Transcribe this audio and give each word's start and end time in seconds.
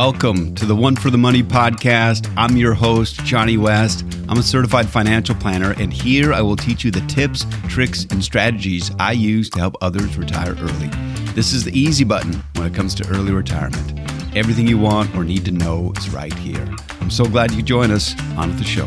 Welcome 0.00 0.54
to 0.54 0.64
the 0.64 0.76
One 0.76 0.94
for 0.94 1.10
the 1.10 1.18
Money 1.18 1.42
podcast. 1.42 2.32
I'm 2.36 2.56
your 2.56 2.72
host, 2.72 3.16
Johnny 3.24 3.56
West. 3.56 4.04
I'm 4.28 4.38
a 4.38 4.44
certified 4.44 4.88
financial 4.88 5.34
planner, 5.34 5.72
and 5.72 5.92
here 5.92 6.32
I 6.32 6.40
will 6.40 6.54
teach 6.54 6.84
you 6.84 6.92
the 6.92 7.04
tips, 7.08 7.44
tricks, 7.66 8.06
and 8.12 8.22
strategies 8.22 8.92
I 9.00 9.10
use 9.10 9.50
to 9.50 9.58
help 9.58 9.74
others 9.80 10.16
retire 10.16 10.54
early. 10.60 10.86
This 11.34 11.52
is 11.52 11.64
the 11.64 11.76
easy 11.76 12.04
button 12.04 12.34
when 12.54 12.68
it 12.68 12.74
comes 12.74 12.94
to 12.94 13.08
early 13.08 13.32
retirement. 13.32 13.98
Everything 14.36 14.68
you 14.68 14.78
want 14.78 15.12
or 15.16 15.24
need 15.24 15.44
to 15.46 15.50
know 15.50 15.92
is 15.96 16.08
right 16.10 16.32
here. 16.32 16.64
I'm 17.00 17.10
so 17.10 17.24
glad 17.24 17.50
you 17.50 17.62
join 17.62 17.90
us 17.90 18.14
on 18.36 18.56
the 18.56 18.62
show. 18.62 18.86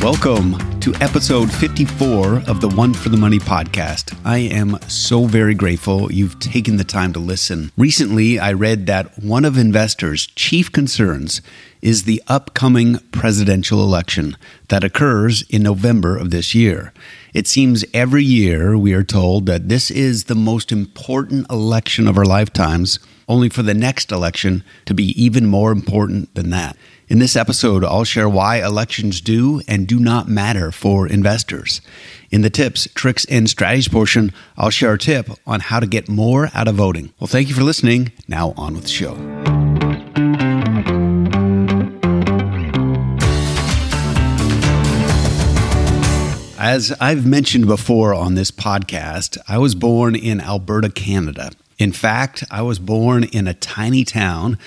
Welcome 0.00 0.67
to 0.80 0.94
episode 1.00 1.52
54 1.52 2.44
of 2.46 2.60
the 2.60 2.68
One 2.68 2.94
for 2.94 3.08
the 3.08 3.16
Money 3.16 3.40
podcast. 3.40 4.16
I 4.24 4.38
am 4.38 4.78
so 4.82 5.24
very 5.24 5.54
grateful 5.54 6.12
you've 6.12 6.38
taken 6.38 6.76
the 6.76 6.84
time 6.84 7.12
to 7.14 7.18
listen. 7.18 7.72
Recently, 7.76 8.38
I 8.38 8.52
read 8.52 8.86
that 8.86 9.18
one 9.18 9.44
of 9.44 9.58
investors' 9.58 10.28
chief 10.28 10.70
concerns 10.70 11.42
is 11.82 12.04
the 12.04 12.22
upcoming 12.28 12.98
presidential 13.10 13.82
election 13.82 14.36
that 14.68 14.84
occurs 14.84 15.42
in 15.50 15.64
November 15.64 16.16
of 16.16 16.30
this 16.30 16.54
year. 16.54 16.92
It 17.34 17.48
seems 17.48 17.84
every 17.92 18.24
year 18.24 18.78
we 18.78 18.92
are 18.92 19.04
told 19.04 19.46
that 19.46 19.68
this 19.68 19.90
is 19.90 20.24
the 20.24 20.36
most 20.36 20.70
important 20.70 21.50
election 21.50 22.06
of 22.06 22.16
our 22.16 22.24
lifetimes, 22.24 23.00
only 23.28 23.48
for 23.48 23.62
the 23.62 23.74
next 23.74 24.12
election 24.12 24.62
to 24.86 24.94
be 24.94 25.10
even 25.20 25.46
more 25.46 25.72
important 25.72 26.32
than 26.34 26.50
that. 26.50 26.76
In 27.10 27.20
this 27.20 27.36
episode, 27.36 27.84
I'll 27.84 28.04
share 28.04 28.28
why 28.28 28.62
elections 28.62 29.22
do 29.22 29.62
and 29.66 29.88
do 29.88 29.98
not 29.98 30.28
matter 30.28 30.70
for 30.70 31.06
investors. 31.06 31.80
In 32.30 32.42
the 32.42 32.50
tips, 32.50 32.86
tricks, 32.94 33.24
and 33.30 33.48
strategies 33.48 33.88
portion, 33.88 34.30
I'll 34.58 34.68
share 34.68 34.92
a 34.92 34.98
tip 34.98 35.30
on 35.46 35.60
how 35.60 35.80
to 35.80 35.86
get 35.86 36.10
more 36.10 36.50
out 36.52 36.68
of 36.68 36.74
voting. 36.74 37.14
Well, 37.18 37.26
thank 37.26 37.48
you 37.48 37.54
for 37.54 37.62
listening. 37.62 38.12
Now, 38.28 38.52
on 38.58 38.74
with 38.74 38.82
the 38.82 38.90
show. 38.90 39.14
As 46.58 46.94
I've 47.00 47.24
mentioned 47.24 47.66
before 47.66 48.12
on 48.12 48.34
this 48.34 48.50
podcast, 48.50 49.38
I 49.48 49.56
was 49.56 49.74
born 49.74 50.14
in 50.14 50.42
Alberta, 50.42 50.90
Canada. 50.90 51.52
In 51.78 51.92
fact, 51.92 52.44
I 52.50 52.60
was 52.62 52.78
born 52.78 53.24
in 53.24 53.46
a 53.46 53.54
tiny 53.54 54.04
town 54.04 54.58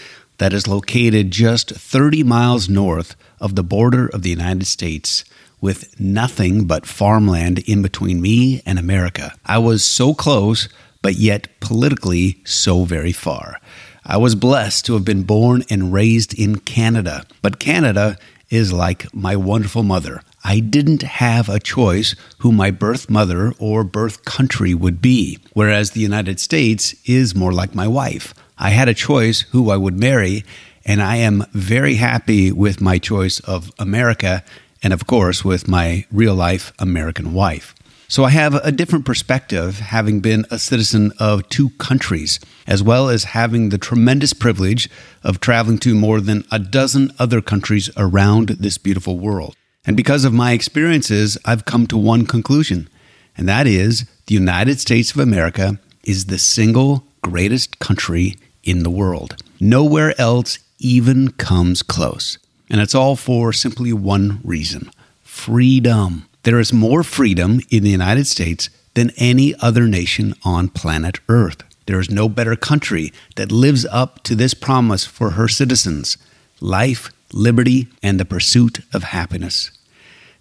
that 0.42 0.54
is 0.54 0.68
located 0.68 1.30
just 1.30 1.70
30 1.70 2.24
miles 2.24 2.68
north 2.68 3.16
of 3.40 3.54
the 3.54 3.62
border 3.62 4.08
of 4.08 4.24
the 4.24 4.32
United 4.32 4.66
States 4.66 5.24
with 5.62 6.00
nothing 6.00 6.66
but 6.66 6.88
farmland 6.88 7.60
in 7.70 7.84
between 7.84 8.20
me 8.20 8.60
and 8.66 8.80
America. 8.80 9.36
I 9.46 9.60
was 9.60 9.84
so 9.84 10.16
close, 10.16 10.68
but 11.04 11.14
yet 11.14 11.60
politically 11.60 12.42
so 12.44 12.86
very 12.86 13.12
far. 13.12 13.62
I 14.04 14.18
was 14.18 14.34
blessed 14.34 14.84
to 14.88 14.96
have 14.96 15.06
been 15.06 15.22
born 15.22 15.64
and 15.70 15.94
raised 15.94 16.34
in 16.34 16.56
Canada, 16.56 17.24
but 17.44 17.60
Canada 17.60 18.18
is 18.50 18.74
like 18.74 19.14
my 19.14 19.36
wonderful 19.36 19.84
mother. 19.84 20.24
I 20.44 20.60
didn't 20.60 21.04
have 21.04 21.50
a 21.50 21.60
choice 21.60 22.16
who 22.40 22.52
my 22.52 22.72
birth 22.72 23.12
mother 23.12 23.54
or 23.60 23.84
birth 23.84 24.26
country 24.26 24.74
would 24.74 25.04
be, 25.04 25.38
whereas 25.54 25.92
the 25.92 26.02
United 26.02 26.40
States 26.40 26.96
is 27.06 27.36
more 27.36 27.54
like 27.54 27.76
my 27.76 27.88
wife. 27.88 28.34
I 28.62 28.70
had 28.70 28.88
a 28.88 28.94
choice 28.94 29.42
who 29.52 29.72
I 29.72 29.78
would 29.78 30.00
marry, 30.00 30.46
and 30.86 31.02
I 31.02 31.16
am 31.16 31.46
very 31.52 31.96
happy 31.96 32.52
with 32.52 32.80
my 32.80 33.00
choice 33.00 33.40
of 33.40 33.72
America 33.80 34.44
and, 34.84 34.94
of 34.94 35.08
course, 35.08 35.44
with 35.44 35.68
my 35.68 36.06
real 36.12 36.36
life 36.36 36.72
American 36.78 37.34
wife. 37.34 37.74
So 38.08 38.24
I 38.24 38.30
have 38.30 38.54
a 38.54 38.72
different 38.72 39.04
perspective 39.04 39.80
having 39.80 40.20
been 40.20 40.46
a 40.52 40.60
citizen 40.60 41.12
of 41.18 41.50
two 41.50 41.72
countries, 41.80 42.40
as 42.68 42.84
well 42.84 43.10
as 43.10 43.24
having 43.24 43.70
the 43.70 43.80
tremendous 43.80 44.32
privilege 44.32 44.92
of 45.24 45.40
traveling 45.40 45.80
to 45.80 45.96
more 45.96 46.22
than 46.22 46.44
a 46.52 46.60
dozen 46.60 47.12
other 47.18 47.42
countries 47.42 47.90
around 47.98 48.50
this 48.50 48.78
beautiful 48.78 49.18
world. 49.18 49.56
And 49.86 49.98
because 49.98 50.24
of 50.24 50.34
my 50.34 50.52
experiences, 50.52 51.36
I've 51.46 51.66
come 51.66 51.88
to 51.88 51.98
one 51.98 52.28
conclusion, 52.28 52.90
and 53.36 53.50
that 53.50 53.66
is 53.66 54.06
the 54.28 54.36
United 54.36 54.80
States 54.80 55.10
of 55.10 55.18
America 55.18 55.80
is 56.04 56.26
the 56.26 56.38
single 56.38 57.08
greatest 57.24 57.80
country 57.80 58.36
in 58.64 58.84
the 58.84 58.90
world. 58.90 59.42
Nowhere 59.60 60.20
else 60.20 60.60
even 60.80 61.32
comes 61.32 61.82
close. 61.82 62.38
And 62.70 62.82
it's 62.82 62.96
all 62.96 63.16
for 63.16 63.54
simply 63.54 63.94
one 63.94 64.40
reason 64.44 64.92
freedom. 65.24 66.28
There 66.44 66.60
is 66.60 66.74
more 66.74 67.04
freedom 67.04 67.62
in 67.70 67.84
the 67.84 67.90
United 67.90 68.28
States 68.28 68.70
than 68.94 69.12
any 69.18 69.56
other 69.62 69.88
nation 69.88 70.34
on 70.44 70.70
planet 70.70 71.20
Earth. 71.30 71.64
There 71.86 72.00
is 72.00 72.10
no 72.10 72.30
better 72.30 72.56
country 72.56 73.12
that 73.36 73.52
lives 73.52 73.86
up 73.86 74.24
to 74.24 74.36
this 74.36 74.54
promise 74.54 75.06
for 75.06 75.32
her 75.32 75.48
citizens 75.48 76.18
life, 76.60 77.10
liberty, 77.34 77.88
and 78.04 78.20
the 78.20 78.26
pursuit 78.26 78.80
of 78.94 79.04
happiness. 79.04 79.72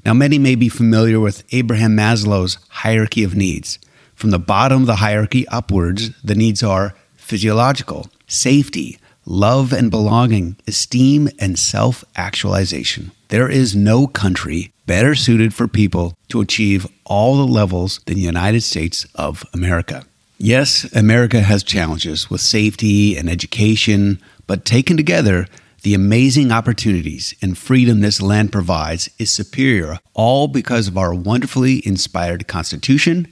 Now, 0.04 0.14
many 0.14 0.38
may 0.38 0.54
be 0.54 0.69
familiar 0.69 1.20
with 1.20 1.44
Abraham 1.52 1.97
Maslow's 1.97 2.58
hierarchy 2.69 3.25
of 3.25 3.34
needs. 3.34 3.78
From 4.14 4.31
the 4.31 4.38
bottom 4.38 4.82
of 4.82 4.87
the 4.87 4.97
hierarchy 4.97 5.48
upwards, 5.48 6.10
the 6.22 6.34
needs 6.34 6.62
are 6.62 6.94
physiological, 7.31 8.11
safety, 8.27 8.99
love 9.25 9.73
and 9.73 9.89
belonging, 9.89 10.57
esteem, 10.67 11.29
and 11.39 11.57
self 11.57 12.03
actualization. 12.17 13.13
There 13.29 13.49
is 13.49 13.77
no 13.77 14.09
country 14.09 14.73
better 14.85 15.15
suited 15.15 15.55
for 15.55 15.69
people 15.69 16.15
to 16.31 16.41
achieve 16.41 16.89
all 17.05 17.37
the 17.37 17.47
levels 17.47 18.01
than 18.07 18.17
the 18.17 18.23
United 18.37 18.63
States 18.63 19.07
of 19.15 19.45
America. 19.55 20.05
Yes, 20.39 20.93
America 20.93 21.43
has 21.43 21.63
challenges 21.63 22.29
with 22.29 22.41
safety 22.41 23.17
and 23.17 23.31
education, 23.31 24.21
but 24.49 24.65
taken 24.65 24.97
together, 24.97 25.47
the 25.83 25.95
amazing 25.95 26.51
opportunities 26.51 27.33
and 27.41 27.57
freedom 27.57 28.01
this 28.01 28.21
land 28.21 28.51
provides 28.51 29.09
is 29.21 29.31
superior, 29.31 30.01
all 30.15 30.49
because 30.49 30.89
of 30.89 30.99
our 30.99 31.15
wonderfully 31.15 31.87
inspired 31.87 32.49
Constitution, 32.49 33.29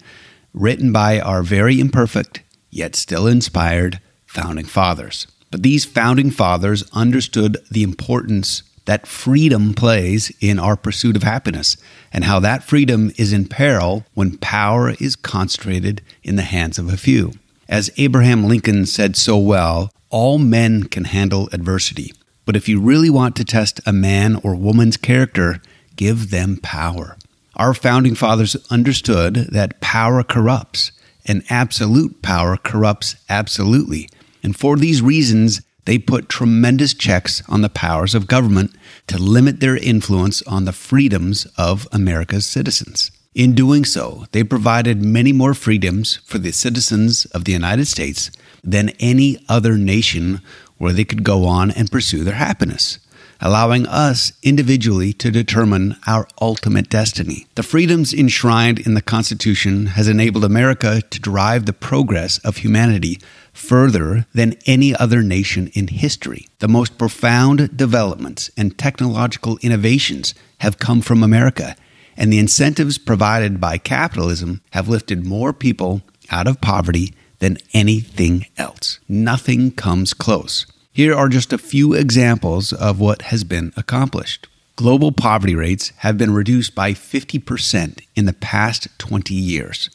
written 0.54 0.92
by 0.92 1.18
our 1.18 1.42
very 1.42 1.80
imperfect 1.80 2.42
yet 2.70 2.96
still 2.96 3.26
inspired 3.26 4.00
founding 4.26 4.66
fathers. 4.66 5.26
But 5.50 5.62
these 5.62 5.84
founding 5.84 6.30
fathers 6.30 6.84
understood 6.92 7.56
the 7.70 7.82
importance 7.82 8.62
that 8.84 9.06
freedom 9.06 9.74
plays 9.74 10.32
in 10.40 10.58
our 10.58 10.76
pursuit 10.76 11.16
of 11.16 11.22
happiness 11.22 11.76
and 12.12 12.24
how 12.24 12.40
that 12.40 12.64
freedom 12.64 13.12
is 13.16 13.32
in 13.32 13.46
peril 13.46 14.04
when 14.14 14.38
power 14.38 14.94
is 14.98 15.14
concentrated 15.14 16.00
in 16.22 16.36
the 16.36 16.42
hands 16.42 16.78
of 16.78 16.92
a 16.92 16.96
few. 16.96 17.32
As 17.68 17.90
Abraham 17.98 18.46
Lincoln 18.46 18.86
said 18.86 19.14
so 19.14 19.36
well, 19.36 19.92
all 20.08 20.38
men 20.38 20.84
can 20.84 21.04
handle 21.04 21.50
adversity. 21.52 22.14
But 22.46 22.56
if 22.56 22.66
you 22.66 22.80
really 22.80 23.10
want 23.10 23.36
to 23.36 23.44
test 23.44 23.78
a 23.84 23.92
man 23.92 24.36
or 24.36 24.54
woman's 24.54 24.96
character, 24.96 25.60
give 25.96 26.30
them 26.30 26.58
power. 26.62 27.18
Our 27.56 27.74
founding 27.74 28.14
fathers 28.14 28.56
understood 28.70 29.34
that 29.52 29.82
power 29.82 30.22
corrupts 30.22 30.92
and 31.28 31.44
absolute 31.50 32.22
power 32.22 32.56
corrupts 32.56 33.16
absolutely. 33.28 34.08
And 34.42 34.56
for 34.56 34.76
these 34.76 35.02
reasons, 35.02 35.60
they 35.84 35.98
put 35.98 36.28
tremendous 36.28 36.94
checks 36.94 37.42
on 37.48 37.62
the 37.62 37.68
powers 37.68 38.14
of 38.14 38.26
government 38.26 38.72
to 39.06 39.18
limit 39.18 39.60
their 39.60 39.76
influence 39.76 40.42
on 40.42 40.64
the 40.64 40.72
freedoms 40.72 41.46
of 41.56 41.86
America's 41.92 42.46
citizens. 42.46 43.10
In 43.34 43.54
doing 43.54 43.84
so, 43.84 44.24
they 44.32 44.42
provided 44.42 45.02
many 45.02 45.32
more 45.32 45.54
freedoms 45.54 46.16
for 46.24 46.38
the 46.38 46.52
citizens 46.52 47.24
of 47.26 47.44
the 47.44 47.52
United 47.52 47.86
States 47.86 48.30
than 48.64 48.90
any 49.00 49.38
other 49.48 49.78
nation 49.78 50.40
where 50.76 50.92
they 50.92 51.04
could 51.04 51.24
go 51.24 51.46
on 51.46 51.70
and 51.70 51.90
pursue 51.90 52.24
their 52.24 52.34
happiness 52.34 52.98
allowing 53.40 53.86
us 53.86 54.32
individually 54.42 55.12
to 55.12 55.30
determine 55.30 55.96
our 56.06 56.26
ultimate 56.40 56.88
destiny. 56.88 57.46
The 57.54 57.62
freedoms 57.62 58.12
enshrined 58.12 58.78
in 58.78 58.94
the 58.94 59.02
Constitution 59.02 59.86
has 59.86 60.08
enabled 60.08 60.44
America 60.44 61.02
to 61.02 61.20
drive 61.20 61.66
the 61.66 61.72
progress 61.72 62.38
of 62.38 62.58
humanity 62.58 63.18
further 63.52 64.26
than 64.34 64.56
any 64.66 64.94
other 64.94 65.22
nation 65.22 65.68
in 65.74 65.88
history. 65.88 66.46
The 66.60 66.68
most 66.68 66.98
profound 66.98 67.76
developments 67.76 68.50
and 68.56 68.76
technological 68.76 69.58
innovations 69.62 70.34
have 70.58 70.78
come 70.78 71.00
from 71.00 71.22
America, 71.22 71.76
and 72.16 72.32
the 72.32 72.38
incentives 72.38 72.98
provided 72.98 73.60
by 73.60 73.78
capitalism 73.78 74.60
have 74.70 74.88
lifted 74.88 75.26
more 75.26 75.52
people 75.52 76.02
out 76.30 76.46
of 76.46 76.60
poverty 76.60 77.14
than 77.38 77.58
anything 77.72 78.46
else. 78.56 78.98
Nothing 79.08 79.70
comes 79.70 80.12
close. 80.14 80.66
Here 80.98 81.14
are 81.14 81.28
just 81.28 81.52
a 81.52 81.58
few 81.58 81.94
examples 81.94 82.72
of 82.72 82.98
what 82.98 83.22
has 83.30 83.44
been 83.44 83.72
accomplished. 83.76 84.48
Global 84.74 85.12
poverty 85.12 85.54
rates 85.54 85.92
have 85.98 86.18
been 86.18 86.34
reduced 86.34 86.74
by 86.74 86.90
50% 86.92 88.00
in 88.16 88.24
the 88.24 88.32
past 88.32 88.88
20 88.98 89.32
years. 89.32 89.90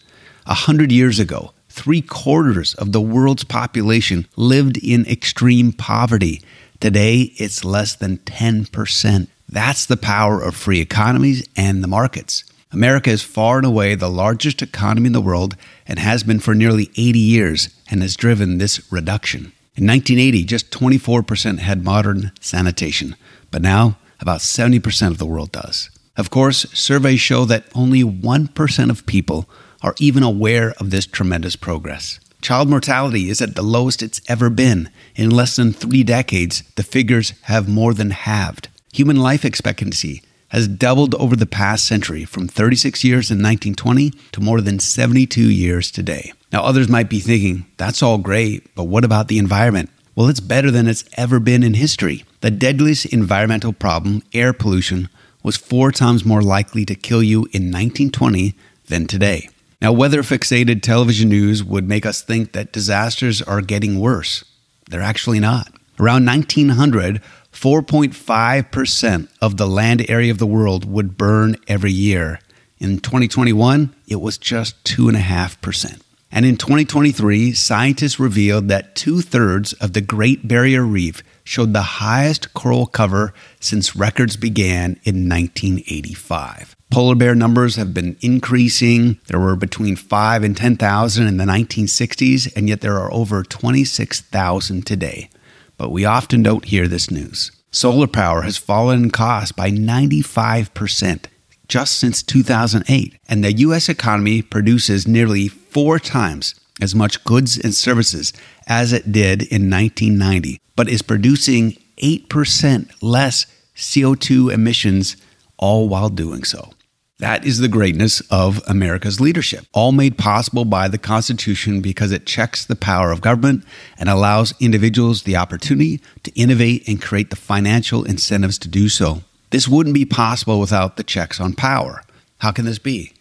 A 0.45 0.53
hundred 0.53 0.93
years 0.93 1.19
ago, 1.19 1.51
three 1.67 1.99
quarters 1.99 2.73
of 2.75 2.93
the 2.93 3.01
world's 3.01 3.43
population 3.43 4.29
lived 4.37 4.77
in 4.77 5.05
extreme 5.05 5.73
poverty. 5.73 6.41
Today, 6.79 7.33
it's 7.35 7.65
less 7.65 7.95
than 7.95 8.19
10%. 8.19 9.27
That's 9.49 9.85
the 9.85 9.97
power 9.97 10.41
of 10.41 10.55
free 10.55 10.79
economies 10.79 11.45
and 11.57 11.83
the 11.83 11.89
markets. 11.89 12.45
America 12.71 13.09
is 13.09 13.21
far 13.21 13.57
and 13.57 13.65
away 13.67 13.95
the 13.95 14.09
largest 14.09 14.61
economy 14.61 15.07
in 15.07 15.11
the 15.11 15.19
world 15.19 15.57
and 15.85 15.99
has 15.99 16.23
been 16.23 16.39
for 16.39 16.55
nearly 16.55 16.91
80 16.95 17.19
years 17.19 17.67
and 17.91 18.01
has 18.01 18.15
driven 18.15 18.57
this 18.57 18.89
reduction. 18.89 19.51
In 19.75 19.87
1980, 19.87 20.43
just 20.43 20.69
24% 20.69 21.57
had 21.57 21.83
modern 21.83 22.31
sanitation, 22.39 23.15
but 23.49 23.63
now 23.63 23.97
about 24.19 24.41
70% 24.41 25.07
of 25.07 25.17
the 25.17 25.25
world 25.25 25.51
does. 25.51 25.89
Of 26.15 26.29
course, 26.29 26.67
surveys 26.73 27.19
show 27.19 27.45
that 27.45 27.65
only 27.73 28.03
1% 28.03 28.89
of 28.91 29.05
people 29.07 29.49
are 29.81 29.95
even 29.97 30.21
aware 30.21 30.73
of 30.73 30.91
this 30.91 31.07
tremendous 31.07 31.55
progress. 31.55 32.19
Child 32.43 32.69
mortality 32.69 33.29
is 33.29 33.41
at 33.41 33.55
the 33.55 33.63
lowest 33.63 34.03
it's 34.03 34.21
ever 34.27 34.51
been. 34.51 34.91
In 35.15 35.31
less 35.31 35.55
than 35.55 35.73
three 35.73 36.03
decades, 36.03 36.61
the 36.75 36.83
figures 36.83 37.33
have 37.43 37.67
more 37.67 37.95
than 37.95 38.11
halved. 38.11 38.67
Human 38.93 39.15
life 39.15 39.43
expectancy 39.43 40.21
has 40.49 40.67
doubled 40.67 41.15
over 41.15 41.35
the 41.35 41.47
past 41.47 41.83
century 41.83 42.25
from 42.25 42.47
36 42.47 43.03
years 43.03 43.31
in 43.31 43.37
1920 43.37 44.11
to 44.33 44.39
more 44.39 44.61
than 44.61 44.77
72 44.77 45.41
years 45.41 45.89
today. 45.89 46.31
Now, 46.53 46.63
others 46.63 46.87
might 46.87 47.09
be 47.09 47.19
thinking, 47.19 47.65
that's 47.77 48.03
all 48.03 48.19
great, 48.19 48.75
but 48.75 48.83
what 48.83 49.03
about 49.03 49.27
the 49.27 49.39
environment? 49.39 49.89
Well, 50.13 50.29
it's 50.29 50.39
better 50.39 50.69
than 50.69 50.87
it's 50.87 51.03
ever 51.17 51.39
been 51.39 51.63
in 51.63 51.73
history. 51.73 52.25
The 52.41 52.51
deadliest 52.51 53.07
environmental 53.07 53.73
problem, 53.73 54.21
air 54.33 54.53
pollution, 54.53 55.09
was 55.41 55.57
four 55.57 55.91
times 55.91 56.23
more 56.23 56.43
likely 56.43 56.85
to 56.85 56.93
kill 56.93 57.23
you 57.23 57.39
in 57.45 57.71
1920 57.71 58.53
than 58.85 59.07
today. 59.07 59.49
Now, 59.81 59.93
weather 59.93 60.21
fixated 60.21 60.83
television 60.83 61.29
news 61.29 61.63
would 61.63 61.89
make 61.89 62.05
us 62.05 62.21
think 62.21 62.51
that 62.51 62.71
disasters 62.71 63.41
are 63.41 63.61
getting 63.61 63.99
worse. 63.99 64.45
They're 64.87 65.01
actually 65.01 65.39
not. 65.39 65.73
Around 65.99 66.27
1900, 66.27 67.19
4.5% 67.51 69.27
of 69.41 69.57
the 69.57 69.67
land 69.67 70.05
area 70.07 70.31
of 70.31 70.37
the 70.37 70.45
world 70.45 70.85
would 70.85 71.17
burn 71.17 71.55
every 71.67 71.91
year. 71.91 72.39
In 72.77 72.99
2021, 72.99 73.95
it 74.07 74.21
was 74.21 74.37
just 74.37 74.83
2.5%. 74.83 76.02
And 76.35 76.45
in 76.45 76.57
2023, 76.57 77.53
scientists 77.53 78.19
revealed 78.19 78.67
that 78.67 78.95
two 78.95 79.21
thirds 79.21 79.71
of 79.73 79.93
the 79.93 80.01
Great 80.01 80.47
Barrier 80.47 80.81
Reef 80.81 81.23
showed 81.43 81.71
the 81.71 81.81
highest 82.01 82.53
coral 82.53 82.87
cover 82.87 83.33
since 83.59 83.95
records 83.95 84.35
began 84.35 84.99
in 85.03 85.29
1985. 85.29 86.75
Polar 86.91 87.15
bear 87.15 87.35
numbers 87.35 87.75
have 87.75 87.93
been 87.93 88.17
increasing. 88.21 89.19
There 89.27 89.39
were 89.39 89.55
between 89.55 89.95
5 89.95 90.43
and 90.43 90.57
10,000 90.57 91.27
in 91.27 91.37
the 91.37 91.45
1960s, 91.45 92.51
and 92.55 92.67
yet 92.67 92.81
there 92.81 92.97
are 92.97 93.13
over 93.13 93.43
26,000 93.43 94.85
today 94.85 95.29
but 95.77 95.89
we 95.89 96.05
often 96.05 96.43
don't 96.43 96.65
hear 96.65 96.87
this 96.87 97.11
news. 97.11 97.51
Solar 97.71 98.07
power 98.07 98.43
has 98.43 98.57
fallen 98.57 99.03
in 99.03 99.11
cost 99.11 99.55
by 99.55 99.69
95% 99.69 101.25
just 101.67 101.97
since 101.97 102.21
2008, 102.23 103.17
and 103.27 103.43
the 103.43 103.53
U.S. 103.53 103.89
economy 103.89 104.41
produces 104.41 105.07
nearly 105.07 105.47
four 105.47 105.99
times 105.99 106.55
as 106.81 106.95
much 106.95 107.23
goods 107.23 107.57
and 107.57 107.73
services 107.73 108.33
as 108.67 108.93
it 108.93 109.11
did 109.11 109.41
in 109.43 109.69
1990, 109.69 110.59
but 110.75 110.89
is 110.89 111.01
producing 111.01 111.77
8% 111.97 112.91
less 113.01 113.45
CO2 113.75 114.51
emissions, 114.51 115.17
all 115.57 115.87
while 115.87 116.09
doing 116.09 116.43
so. 116.43 116.71
That 117.19 117.45
is 117.45 117.59
the 117.59 117.67
greatness 117.67 118.21
of 118.31 118.61
America's 118.67 119.21
leadership, 119.21 119.65
all 119.71 119.91
made 119.91 120.17
possible 120.17 120.65
by 120.65 120.87
the 120.87 120.97
Constitution 120.97 121.79
because 121.79 122.11
it 122.11 122.25
checks 122.25 122.65
the 122.65 122.75
power 122.75 123.11
of 123.11 123.21
government 123.21 123.63
and 123.97 124.09
allows 124.09 124.53
individuals 124.59 125.23
the 125.23 125.37
opportunity 125.37 126.01
to 126.23 126.31
innovate 126.37 126.87
and 126.87 127.01
create 127.01 127.29
the 127.29 127.35
financial 127.35 128.03
incentives 128.03 128.57
to 128.59 128.67
do 128.67 128.89
so. 128.89 129.21
This 129.53 129.67
wouldn't 129.67 129.93
be 129.93 130.03
possible 130.03 130.59
without 130.59 130.97
the 130.97 131.03
checks 131.03 131.39
on 131.39 131.53
power. 131.53 132.01
How 132.39 132.51
can 132.51 132.65
this 132.65 132.79
be? 132.79 133.13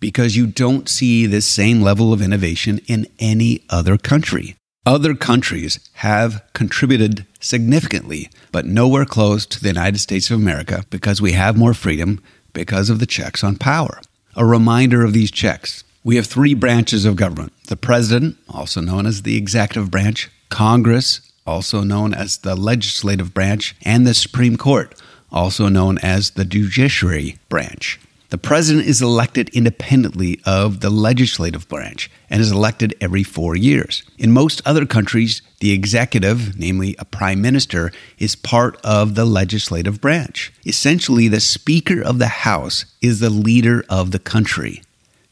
Because 0.00 0.34
you 0.34 0.46
don't 0.46 0.88
see 0.88 1.26
this 1.26 1.44
same 1.44 1.82
level 1.82 2.14
of 2.14 2.22
innovation 2.22 2.80
in 2.86 3.06
any 3.18 3.62
other 3.68 3.98
country. 3.98 4.56
Other 4.86 5.14
countries 5.14 5.78
have 5.96 6.42
contributed 6.54 7.26
significantly, 7.40 8.30
but 8.52 8.64
nowhere 8.64 9.04
close 9.04 9.44
to 9.44 9.60
the 9.60 9.68
United 9.68 9.98
States 9.98 10.30
of 10.30 10.38
America 10.40 10.82
because 10.88 11.20
we 11.20 11.32
have 11.32 11.58
more 11.58 11.74
freedom 11.74 12.22
because 12.54 12.88
of 12.88 12.98
the 12.98 13.04
checks 13.04 13.44
on 13.44 13.56
power. 13.56 14.00
A 14.34 14.46
reminder 14.46 15.04
of 15.04 15.12
these 15.12 15.30
checks. 15.30 15.84
We 16.02 16.16
have 16.16 16.26
three 16.26 16.54
branches 16.54 17.04
of 17.04 17.16
government 17.16 17.52
the 17.66 17.76
President, 17.76 18.38
also 18.48 18.80
known 18.80 19.04
as 19.04 19.24
the 19.24 19.36
executive 19.36 19.90
branch, 19.90 20.30
Congress, 20.48 21.20
also 21.46 21.82
known 21.82 22.14
as 22.14 22.38
the 22.38 22.54
legislative 22.54 23.34
branch, 23.34 23.76
and 23.82 24.06
the 24.06 24.14
Supreme 24.14 24.56
Court, 24.56 24.94
also 25.36 25.68
known 25.68 25.98
as 25.98 26.30
the 26.30 26.44
judiciary 26.44 27.36
branch. 27.48 28.00
The 28.30 28.38
president 28.38 28.86
is 28.86 29.00
elected 29.00 29.50
independently 29.50 30.40
of 30.44 30.80
the 30.80 30.90
legislative 30.90 31.68
branch 31.68 32.10
and 32.28 32.40
is 32.40 32.50
elected 32.50 32.94
every 33.00 33.22
four 33.22 33.54
years. 33.54 34.02
In 34.18 34.32
most 34.32 34.60
other 34.64 34.84
countries, 34.84 35.42
the 35.60 35.70
executive, 35.70 36.58
namely 36.58 36.96
a 36.98 37.04
prime 37.04 37.40
minister, 37.40 37.92
is 38.18 38.34
part 38.34 38.80
of 38.82 39.14
the 39.14 39.24
legislative 39.24 40.00
branch. 40.00 40.52
Essentially, 40.66 41.28
the 41.28 41.38
Speaker 41.38 42.02
of 42.02 42.18
the 42.18 42.26
House 42.26 42.84
is 43.00 43.20
the 43.20 43.30
leader 43.30 43.84
of 43.88 44.10
the 44.10 44.18
country. 44.18 44.82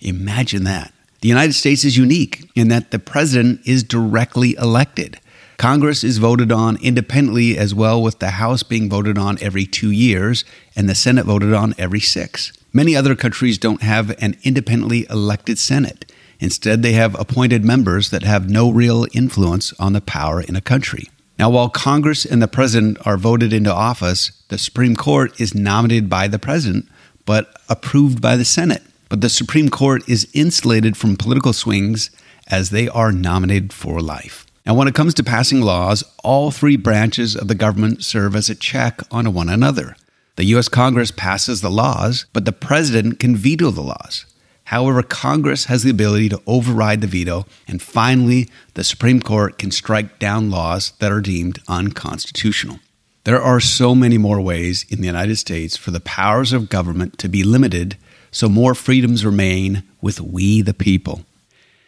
Imagine 0.01 0.63
that. 0.65 0.93
The 1.21 1.29
United 1.29 1.55
States 1.55 1.85
is 1.85 1.97
unique 1.97 2.49
in 2.55 2.69
that 2.69 2.91
the 2.91 2.99
president 2.99 3.61
is 3.65 3.83
directly 3.83 4.55
elected. 4.55 5.19
Congress 5.57 6.05
is 6.05 6.19
voted 6.19 6.51
on 6.51 6.77
independently 6.83 7.57
as 7.57 7.75
well, 7.75 8.03
with 8.03 8.19
the 8.19 8.31
House 8.31 8.63
being 8.63 8.91
voted 8.91 9.19
on 9.19 9.39
every 9.41 9.67
two 9.67 9.91
years 9.91 10.45
and 10.75 10.89
the 10.89 10.95
Senate 10.95 11.27
voted 11.27 11.53
on 11.53 11.75
every 11.79 12.01
six. 12.01 12.53
Many 12.73 12.97
other 12.97 13.15
countries 13.15 13.59
don't 13.59 13.83
have 13.83 14.11
an 14.23 14.37
independently 14.43 15.07
elected 15.09 15.59
Senate. 15.59 16.11
Instead, 16.41 16.83
they 16.83 16.93
have 16.93 17.19
appointed 17.19 17.65
members 17.65 18.11
that 18.11 18.25
have 18.25 18.51
no 18.51 18.71
real 18.71 19.07
influence 19.13 19.73
on 19.75 19.93
the 19.93 20.01
power 20.01 20.41
in 20.41 20.57
a 20.57 20.61
country. 20.61 21.09
Now, 21.39 21.51
while 21.51 21.69
Congress 21.69 22.25
and 22.25 22.43
the 22.43 22.49
President 22.49 22.99
are 23.07 23.17
voted 23.17 23.53
into 23.53 23.73
office, 23.73 24.33
the 24.49 24.59
Supreme 24.59 24.97
Court 24.97 25.41
is 25.41 25.55
nominated 25.55 26.11
by 26.11 26.29
the 26.29 26.39
President 26.39 26.89
but 27.27 27.57
approved 27.69 28.21
by 28.21 28.37
the 28.37 28.45
Senate. 28.45 28.83
But 29.09 29.21
the 29.21 29.29
Supreme 29.29 29.69
Court 29.69 30.07
is 30.09 30.29
insulated 30.33 30.97
from 30.97 31.17
political 31.17 31.53
swings 31.53 32.11
as 32.49 32.71
they 32.71 32.89
are 32.89 33.13
nominated 33.13 33.73
for 33.73 34.01
life. 34.01 34.47
Now, 34.67 34.75
when 34.75 34.89
it 34.89 34.95
comes 34.95 35.13
to 35.15 35.23
passing 35.23 35.61
laws, 35.61 36.03
all 36.23 36.51
three 36.51 36.77
branches 36.77 37.37
of 37.37 37.49
the 37.49 37.55
government 37.55 38.03
serve 38.03 38.35
as 38.35 38.49
a 38.49 38.55
check 38.55 39.01
on 39.11 39.35
one 39.35 39.51
another. 39.51 39.95
The 40.37 40.45
U.S. 40.47 40.69
Congress 40.69 41.11
passes 41.11 41.61
the 41.61 41.71
laws, 41.71 42.25
but 42.33 42.47
the 42.47 42.53
president 42.53 43.21
can 43.21 43.37
veto 43.37 43.71
the 43.71 43.83
laws. 43.83 44.25
However, 44.65 45.03
Congress 45.03 45.67
has 45.67 45.83
the 45.83 45.91
ability 45.91 46.31
to 46.31 46.41
override 46.47 47.03
the 47.03 47.07
veto, 47.07 47.45
and 47.69 47.83
finally, 47.83 48.49
the 48.73 48.85
Supreme 48.85 49.21
Court 49.21 49.59
can 49.59 49.71
strike 49.71 50.19
down 50.19 50.51
laws 50.51 50.95
that 50.99 51.13
are 51.13 51.21
deemed 51.21 51.59
unconstitutional. 51.69 52.81
There 53.25 53.41
are 53.41 53.61
so 53.61 53.95
many 53.95 54.17
more 54.17 54.41
ways 54.41 54.87
in 54.89 55.03
the 55.03 55.07
United 55.07 55.37
States 55.37 55.77
for 55.77 55.91
the 55.91 56.01
powers 56.01 56.55
of 56.55 56.71
government 56.71 57.19
to 57.19 57.29
be 57.29 57.45
limited 57.45 57.99
so 58.31 58.49
more 58.49 58.75
freedoms 58.75 59.25
remain 59.25 59.83
with 60.01 60.21
we 60.21 60.63
the 60.63 60.75
people. 60.75 61.25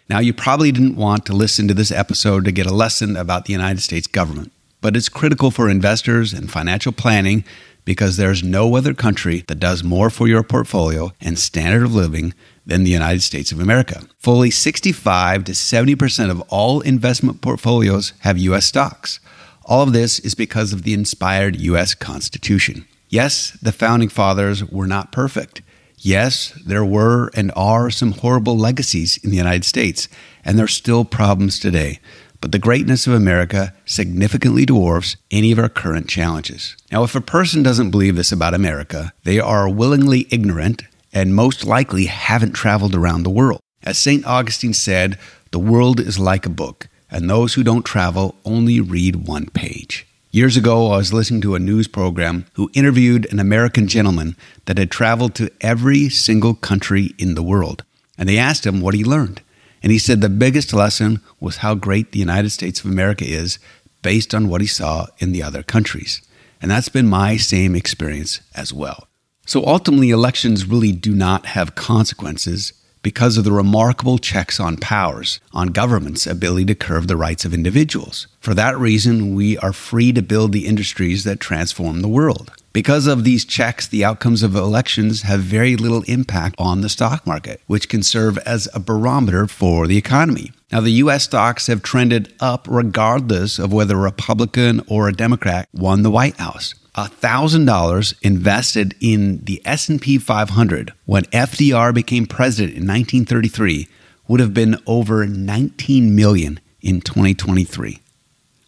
Now, 0.09 0.21
you 0.21 0.33
probably 0.33 0.71
didn't 0.71 0.95
want 0.95 1.27
to 1.27 1.33
listen 1.33 1.67
to 1.67 1.75
this 1.75 1.91
episode 1.91 2.45
to 2.45 2.53
get 2.53 2.67
a 2.67 2.75
lesson 2.75 3.17
about 3.17 3.47
the 3.47 3.53
United 3.53 3.81
States 3.81 4.07
government, 4.07 4.53
but 4.81 4.97
it's 4.97 5.09
critical 5.09 5.51
for 5.51 5.69
investors 5.69 6.33
and 6.33 6.49
financial 6.51 6.93
planning 6.93 7.45
because 7.85 8.17
there's 8.17 8.43
no 8.43 8.77
other 8.77 8.95
country 8.95 9.43
that 9.49 9.59
does 9.59 9.83
more 9.83 10.09
for 10.09 10.29
your 10.29 10.45
portfolio 10.45 11.13
and 11.21 11.39
standard 11.39 11.83
of 11.83 11.95
living 11.95 12.35
than 12.65 12.85
the 12.85 12.91
United 12.91 13.23
States 13.23 13.51
of 13.51 13.59
America. 13.59 14.03
Fully 14.19 14.51
65 14.51 15.43
to 15.45 15.53
70% 15.53 16.31
of 16.31 16.41
all 16.49 16.81
investment 16.83 17.41
portfolios 17.41 18.13
have 18.21 18.39
U.S. 18.39 18.67
stocks. 18.67 19.19
All 19.65 19.83
of 19.83 19.93
this 19.93 20.21
is 20.21 20.37
because 20.37 20.73
of 20.73 20.85
the 20.85 20.95
inspired 20.95 21.57
U.S. 21.57 21.95
Constitution. 21.95 22.87
Yes, 23.09 23.59
the 23.61 23.73
founding 23.73 24.09
fathers 24.09 24.65
were 24.65 24.87
not 24.87 25.11
perfect. 25.11 25.63
Yes, 26.07 26.53
there 26.65 26.85
were 26.85 27.33
and 27.35 27.51
are 27.57 27.91
some 27.91 28.13
horrible 28.13 28.57
legacies 28.57 29.17
in 29.25 29.31
the 29.31 29.37
United 29.37 29.65
States, 29.65 30.09
and 30.45 30.57
there 30.57 30.67
are 30.67 30.69
still 30.69 31.05
problems 31.05 31.59
today 31.59 31.99
but 32.41 32.53
the 32.53 32.59
greatness 32.59 33.07
of 33.07 33.13
America 33.13 33.75
significantly 33.85 34.65
dwarfs 34.65 35.17
any 35.31 35.51
of 35.51 35.59
our 35.59 35.69
current 35.69 36.09
challenges. 36.09 36.77
Now, 36.93 37.03
if 37.03 37.15
a 37.17 37.21
person 37.21 37.63
doesn't 37.63 37.91
believe 37.91 38.15
this 38.15 38.31
about 38.31 38.55
America, 38.55 39.13
they 39.25 39.41
are 39.41 39.69
willingly 39.69 40.29
ignorant 40.31 40.85
and 41.13 41.35
most 41.35 41.65
likely 41.65 42.07
haven't 42.07 42.53
traveled 42.53 42.95
around 42.95 43.23
the 43.23 43.31
world. 43.31 43.61
As 43.83 43.99
St. 43.99 44.25
Augustine 44.27 44.75
said, 44.75 45.19
the 45.51 45.59
world 45.59 45.99
is 45.99 46.21
like 46.21 46.47
a 46.47 46.51
book, 46.51 46.89
and 47.11 47.29
those 47.29 47.55
who 47.55 47.65
don't 47.65 47.85
travel 47.85 48.37
only 48.45 48.81
read 48.81 49.27
one 49.27 49.47
page. 49.47 50.07
Years 50.33 50.57
ago, 50.57 50.91
I 50.91 50.99
was 50.99 51.13
listening 51.13 51.41
to 51.43 51.55
a 51.55 51.61
news 51.61 51.89
program 51.89 52.47
who 52.55 52.71
interviewed 52.75 53.27
an 53.33 53.39
American 53.39 53.87
gentleman 53.87 54.37
that 54.67 54.77
had 54.77 54.91
traveled 54.91 55.35
to 55.37 55.51
every 55.61 56.09
single 56.09 56.55
country 56.55 57.15
in 57.17 57.35
the 57.35 57.43
world. 57.43 57.85
And 58.19 58.29
they 58.29 58.37
asked 58.37 58.67
him 58.67 58.81
what 58.81 58.95
he 58.95 59.05
learned. 59.05 59.41
And 59.83 59.93
he 59.93 59.99
said 59.99 60.21
the 60.21 60.29
biggest 60.29 60.73
lesson 60.73 61.21
was 61.41 61.59
how 61.59 61.75
great 61.75 62.13
the 62.13 62.19
United 62.19 62.51
States 62.51 62.81
of 62.81 62.91
America 62.91 63.25
is 63.25 63.59
based 64.03 64.35
on 64.35 64.49
what 64.49 64.61
he 64.61 64.67
saw 64.67 65.07
in 65.19 65.33
the 65.33 65.43
other 65.43 65.63
countries. 65.63 66.21
And 66.61 66.71
that's 66.71 66.89
been 66.89 67.07
my 67.07 67.37
same 67.37 67.77
experience 67.77 68.41
as 68.55 68.73
well. 68.73 69.09
So 69.47 69.65
ultimately, 69.65 70.11
elections 70.11 70.67
really 70.67 70.93
do 70.93 71.15
not 71.15 71.47
have 71.47 71.77
consequences 71.77 72.73
because 73.07 73.39
of 73.39 73.45
the 73.45 73.53
remarkable 73.53 74.19
checks 74.19 74.59
on 74.59 74.77
powers, 74.77 75.39
on 75.53 75.69
government's 75.69 76.27
ability 76.27 76.65
to 76.65 76.75
curb 76.75 77.07
the 77.07 77.17
rights 77.17 77.45
of 77.45 77.55
individuals. 77.55 78.27
For 78.41 78.53
that 78.55 78.77
reason, 78.77 79.33
we 79.37 79.57
are 79.59 79.73
free 79.73 80.13
to 80.13 80.21
build 80.21 80.51
the 80.51 80.67
industries 80.67 81.23
that 81.23 81.39
transform 81.39 82.01
the 82.01 82.09
world. 82.09 82.51
Because 82.73 83.07
of 83.07 83.23
these 83.23 83.45
checks, 83.45 83.87
the 83.87 84.05
outcomes 84.05 84.43
of 84.43 84.57
elections 84.57 85.23
have 85.23 85.39
very 85.39 85.77
little 85.77 86.03
impact 86.09 86.57
on 86.59 86.81
the 86.81 86.89
stock 86.89 87.25
market, 87.25 87.61
which 87.69 87.89
can 87.89 88.03
serve 88.03 88.39
as 88.39 88.69
a 88.75 88.81
barometer 88.81 89.47
for 89.47 89.87
the 89.87 89.97
economy. 89.97 90.51
Now, 90.73 90.81
the 90.81 90.99
US 91.05 91.23
stocks 91.23 91.69
have 91.69 91.85
trended 91.85 92.35
up 92.41 92.67
regardless 92.69 93.61
of 93.61 93.73
whether 93.73 93.95
a 93.95 94.01
Republican 94.01 94.83
or 94.89 95.07
a 95.07 95.13
Democrat 95.13 95.69
won 95.73 96.03
the 96.03 96.11
White 96.11 96.39
House. 96.39 96.75
$1,000 96.97 98.15
invested 98.23 98.95
in 99.01 99.45
the 99.45 99.61
S&P 99.65 100.19
500 100.19 100.93
when 101.05 101.25
FDR 101.25 101.93
became 101.93 102.27
president 102.27 102.77
in 102.77 102.87
1933 102.87 103.89
would 104.29 104.41
have 104.41 104.55
been 104.55 104.79
over 104.87 105.27
19 105.27 106.15
million 106.15 106.59
in 106.81 107.01
2023. 107.01 108.01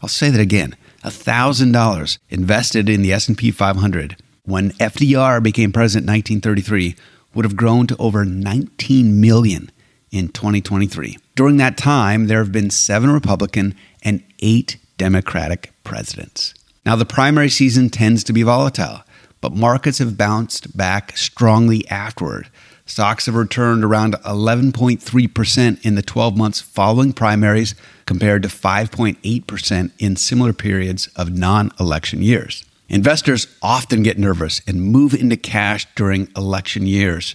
I'll 0.03 0.09
say 0.09 0.31
that 0.31 0.41
again. 0.41 0.77
$1,000 1.05 2.19
invested 2.29 2.89
in 2.89 3.03
the 3.03 3.13
S&P 3.13 3.51
500 3.51 4.17
when 4.45 4.73
FDR 4.73 5.43
became 5.43 5.73
president 5.73 6.09
in 6.09 6.15
1933 6.15 6.97
would 7.35 7.45
have 7.45 7.57
grown 7.57 7.87
to 7.87 7.97
over 7.99 8.25
19 8.25 9.21
million 9.21 9.71
in 10.11 10.29
2023. 10.29 11.17
During 11.35 11.57
that 11.59 11.77
time, 11.77 12.27
there 12.27 12.39
have 12.39 12.53
been 12.53 12.71
7 12.71 13.11
Republican 13.11 13.75
and 14.03 14.23
8 14.41 14.77
Democratic 14.97 15.73
presidents. 15.85 16.55
Now, 16.85 16.97
the 16.97 17.05
primary 17.05 17.49
season 17.49 17.91
tends 17.91 18.25
to 18.25 18.33
be 18.33 18.43
volatile, 18.43 19.03
but 19.41 19.55
markets 19.55 19.99
have 19.99 20.17
bounced 20.17 20.77
back 20.77 21.17
strongly 21.17 21.87
afterward. 21.89 22.49
Stocks 22.87 23.27
have 23.27 23.35
returned 23.35 23.85
around 23.85 24.15
11.3% 24.25 25.85
in 25.85 25.95
the 25.95 26.03
12 26.03 26.37
months 26.37 26.61
following 26.61 27.13
primaries, 27.13 27.75
compared 28.07 28.43
to 28.43 28.49
5.8% 28.49 29.91
in 29.99 30.17
similar 30.17 30.55
periods 30.55 31.09
of 31.15 31.37
non 31.37 31.71
election 31.79 32.23
years. 32.23 32.65
Investors 32.89 33.47
often 33.61 34.03
get 34.03 34.19
nervous 34.19 34.63
and 34.67 34.81
move 34.81 35.13
into 35.13 35.37
cash 35.37 35.87
during 35.95 36.29
election 36.35 36.87
years. 36.87 37.35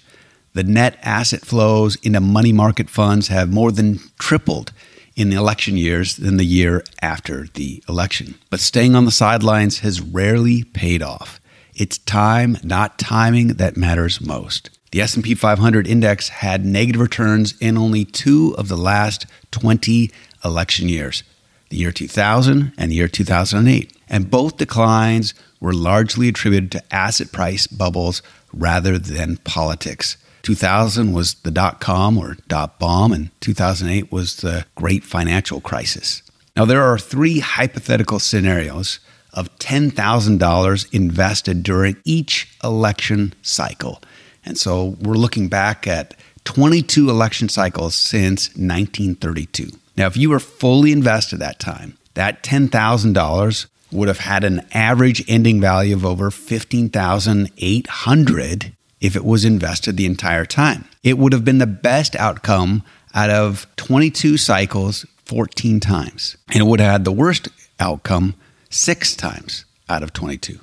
The 0.54 0.64
net 0.64 0.98
asset 1.04 1.42
flows 1.42 1.96
into 1.98 2.20
money 2.20 2.52
market 2.52 2.90
funds 2.90 3.28
have 3.28 3.54
more 3.54 3.72
than 3.72 4.00
tripled 4.18 4.72
in 5.16 5.30
the 5.30 5.38
election 5.38 5.78
years 5.78 6.16
than 6.16 6.38
the 6.38 6.46
year 6.46 6.84
after 7.02 7.48
the 7.54 7.84
election. 7.88 8.36
But 8.50 8.60
staying 8.60 8.96
on 8.96 9.06
the 9.06 9.12
sidelines 9.12 9.80
has 9.80 10.02
rarely 10.02 10.64
paid 10.64 11.02
off. 11.02 11.40
It's 11.76 11.98
time, 11.98 12.58
not 12.64 13.00
timing, 13.00 13.50
that 13.56 13.78
matters 13.78 14.22
most. 14.22 14.70
The 14.92 15.02
S&P 15.02 15.34
500 15.34 15.88
index 15.88 16.30
had 16.30 16.66
negative 16.66 17.02
returns 17.02 17.56
in 17.60 17.78
only 17.78 18.06
2 18.06 18.56
of 18.58 18.68
the 18.68 18.78
last 18.78 19.26
20 19.50 20.12
election 20.46 20.88
years, 20.88 21.24
the 21.70 21.78
year 21.78 21.92
2000 21.92 22.74
and 22.78 22.92
the 22.92 22.96
year 22.96 23.08
2008. 23.08 23.92
And 24.08 24.30
both 24.30 24.58
declines 24.58 25.34
were 25.60 25.74
largely 25.74 26.28
attributed 26.28 26.72
to 26.74 26.94
asset 26.94 27.32
price 27.32 27.66
bubbles 27.66 28.22
rather 28.54 29.00
than 29.00 29.38
politics. 29.38 30.18
2000 30.44 31.14
was 31.14 31.36
the 31.36 31.52
dot 31.52 31.80
com 31.80 32.18
or 32.18 32.38
dot 32.48 32.80
bomb, 32.80 33.12
and 33.12 33.30
2008 33.42 34.12
was 34.12 34.38
the 34.38 34.66
great 34.76 35.04
financial 35.04 35.62
crisis. 35.62 36.22
Now, 36.56 36.66
there 36.66 36.84
are 36.84 37.00
three 37.00 37.40
hypothetical 37.40 38.20
scenarios 38.20 39.00
of 39.34 39.50
$10,000 39.58 40.94
invested 40.94 41.64
during 41.64 41.98
each 42.06 42.56
election 42.64 43.34
cycle. 43.42 44.00
And 44.46 44.56
so 44.58 44.98
we're 45.02 45.16
looking 45.16 45.48
back 45.48 45.88
at 45.88 46.14
22 46.44 47.10
election 47.10 47.50
cycles 47.50 47.96
since 47.96 48.50
1932. 48.50 49.70
Now, 49.98 50.06
if 50.08 50.18
you 50.18 50.30
were 50.30 50.40
fully 50.40 50.92
invested 50.92 51.40
that 51.40 51.60
time, 51.60 51.98
that 52.14 52.44
$10,000 52.44 53.66
would 53.92 54.08
have 54.08 54.20
had 54.20 54.44
an 54.44 54.62
average 54.74 55.24
ending 55.28 55.60
value 55.62 55.96
of 55.96 56.06
over 56.06 56.30
15,800 56.30 58.74
if 59.04 59.16
it 59.16 59.26
was 59.26 59.46
invested 59.46 59.98
the 59.98 60.08
entire 60.08 60.46
time. 60.46 60.86
It 61.04 61.20
would 61.20 61.34
have 61.34 61.44
been 61.44 61.58
the 61.58 61.68
best 61.68 62.16
outcome 62.16 62.84
out 63.14 63.30
of 63.30 63.68
22 63.76 64.38
cycles 64.38 65.06
14 65.26 65.82
times. 65.82 66.38
And 66.48 66.62
it 66.62 66.66
would 66.66 66.80
have 66.80 66.92
had 66.92 67.06
the 67.06 67.12
worst 67.12 67.50
outcome 67.80 68.34
six 68.70 69.16
times 69.16 69.66
out 69.90 70.04
of 70.04 70.14
22. 70.14 70.60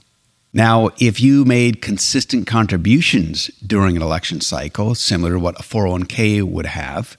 Now, 0.54 0.88
if 0.99 1.20
you 1.20 1.44
made 1.44 1.82
consistent 1.82 2.47
contributions 2.47 3.49
during 3.64 3.94
an 3.94 4.02
election 4.02 4.40
cycle, 4.40 4.97
similar 4.97 5.35
to 5.35 5.38
what 5.38 5.61
a 5.61 5.62
401k 5.62 6.42
would 6.42 6.66
have, 6.66 7.16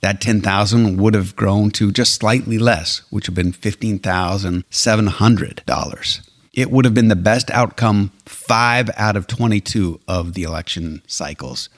that 0.00 0.20
10,000 0.22 0.96
would 0.96 1.14
have 1.14 1.36
grown 1.36 1.70
to 1.72 1.92
just 1.92 2.14
slightly 2.14 2.58
less, 2.58 3.02
which 3.10 3.28
would 3.28 3.36
have 3.36 3.44
been 3.44 3.52
$15,700 3.52 6.31
it 6.52 6.70
would 6.70 6.84
have 6.84 6.94
been 6.94 7.08
the 7.08 7.16
best 7.16 7.50
outcome 7.50 8.12
five 8.26 8.90
out 8.96 9.16
of 9.16 9.26
22 9.26 10.00
of 10.06 10.34
the 10.34 10.42
election 10.42 11.02
cycles. 11.06 11.68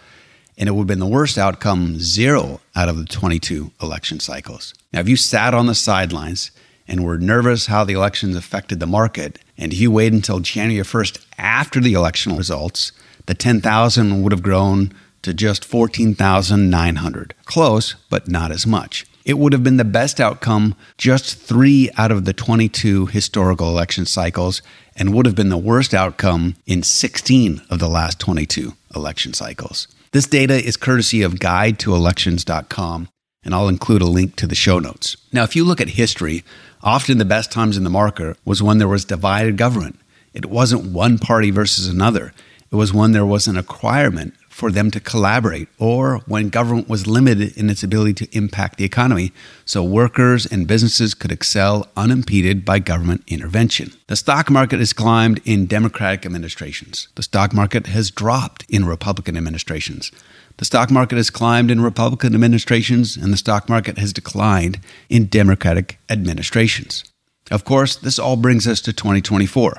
And 0.56 0.68
it 0.68 0.72
would 0.72 0.82
have 0.82 0.88
been 0.88 0.98
the 0.98 1.06
worst 1.06 1.38
outcome 1.38 1.98
zero 1.98 2.60
out 2.74 2.88
of 2.88 2.96
the 2.96 3.04
22 3.04 3.72
election 3.80 4.20
cycles. 4.20 4.74
Now, 4.92 5.00
if 5.00 5.08
you 5.08 5.16
sat 5.16 5.54
on 5.54 5.66
the 5.66 5.74
sidelines 5.74 6.50
and 6.86 7.04
were 7.04 7.18
nervous 7.18 7.66
how 7.66 7.84
the 7.84 7.94
elections 7.94 8.36
affected 8.36 8.78
the 8.78 8.86
market, 8.86 9.38
and 9.56 9.72
if 9.72 9.78
you 9.78 9.90
waited 9.90 10.14
until 10.14 10.40
January 10.40 10.84
1st 10.84 11.24
after 11.38 11.80
the 11.80 11.94
election 11.94 12.36
results, 12.36 12.92
the 13.26 13.34
10,000 13.34 14.22
would 14.22 14.32
have 14.32 14.42
grown 14.42 14.92
to 15.22 15.32
just 15.32 15.64
14,900. 15.64 17.34
Close, 17.44 17.94
but 18.10 18.28
not 18.28 18.50
as 18.52 18.66
much. 18.66 19.06
It 19.24 19.38
would 19.38 19.54
have 19.54 19.64
been 19.64 19.78
the 19.78 19.84
best 19.84 20.20
outcome 20.20 20.74
just 20.98 21.38
three 21.38 21.90
out 21.96 22.12
of 22.12 22.26
the 22.26 22.34
22 22.34 23.06
historical 23.06 23.68
election 23.68 24.04
cycles 24.04 24.60
and 24.96 25.14
would 25.14 25.24
have 25.24 25.34
been 25.34 25.48
the 25.48 25.56
worst 25.56 25.94
outcome 25.94 26.56
in 26.66 26.82
16 26.82 27.62
of 27.70 27.78
the 27.78 27.88
last 27.88 28.20
22 28.20 28.74
election 28.94 29.32
cycles. 29.32 29.88
This 30.12 30.26
data 30.26 30.54
is 30.54 30.76
courtesy 30.76 31.22
of 31.22 31.34
guidetoelections.com, 31.34 33.08
and 33.42 33.54
I'll 33.54 33.68
include 33.68 34.02
a 34.02 34.06
link 34.06 34.36
to 34.36 34.46
the 34.46 34.54
show 34.54 34.78
notes. 34.78 35.16
Now, 35.32 35.42
if 35.42 35.56
you 35.56 35.64
look 35.64 35.80
at 35.80 35.90
history, 35.90 36.44
often 36.82 37.16
the 37.16 37.24
best 37.24 37.50
times 37.50 37.78
in 37.78 37.84
the 37.84 37.90
market 37.90 38.36
was 38.44 38.62
when 38.62 38.76
there 38.76 38.88
was 38.88 39.06
divided 39.06 39.56
government. 39.56 39.98
It 40.34 40.46
wasn't 40.46 40.92
one 40.92 41.18
party 41.18 41.50
versus 41.50 41.88
another. 41.88 42.34
It 42.70 42.76
was 42.76 42.92
when 42.92 43.12
there 43.12 43.26
was 43.26 43.46
an 43.46 43.56
acquirement 43.56 44.34
for 44.54 44.70
them 44.70 44.88
to 44.88 45.00
collaborate 45.00 45.66
or 45.80 46.18
when 46.26 46.48
government 46.48 46.88
was 46.88 47.08
limited 47.08 47.56
in 47.56 47.68
its 47.68 47.82
ability 47.82 48.14
to 48.14 48.38
impact 48.38 48.78
the 48.78 48.84
economy 48.84 49.32
so 49.64 49.82
workers 49.82 50.46
and 50.46 50.68
businesses 50.68 51.12
could 51.12 51.32
excel 51.32 51.88
unimpeded 51.96 52.64
by 52.64 52.78
government 52.78 53.24
intervention. 53.26 53.90
The 54.06 54.14
stock 54.14 54.48
market 54.50 54.78
has 54.78 54.92
climbed 54.92 55.40
in 55.44 55.66
Democratic 55.66 56.24
administrations. 56.24 57.08
The 57.16 57.24
stock 57.24 57.52
market 57.52 57.88
has 57.88 58.12
dropped 58.12 58.64
in 58.68 58.84
Republican 58.84 59.36
administrations. 59.36 60.12
The 60.58 60.64
stock 60.64 60.88
market 60.88 61.16
has 61.16 61.30
climbed 61.30 61.72
in 61.72 61.80
Republican 61.80 62.32
administrations 62.32 63.16
and 63.16 63.32
the 63.32 63.36
stock 63.36 63.68
market 63.68 63.98
has 63.98 64.12
declined 64.12 64.78
in 65.08 65.26
Democratic 65.26 65.98
administrations. 66.08 67.02
Of 67.50 67.64
course, 67.64 67.96
this 67.96 68.20
all 68.20 68.36
brings 68.36 68.68
us 68.68 68.80
to 68.82 68.92
2024. 68.92 69.78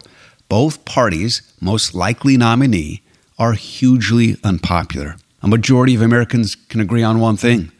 Both 0.50 0.84
parties' 0.84 1.53
most 1.62 1.96
likely 1.96 2.36
nominee 2.36 3.05
are 3.38 3.54
hugely 3.54 4.38
unpopular. 4.44 5.18
A 5.42 5.48
majority 5.48 5.96
of 5.96 6.01
Americans 6.01 6.56
can 6.56 6.82
agree 6.82 7.04
on 7.04 7.20
one 7.20 7.38
thing 7.38 7.72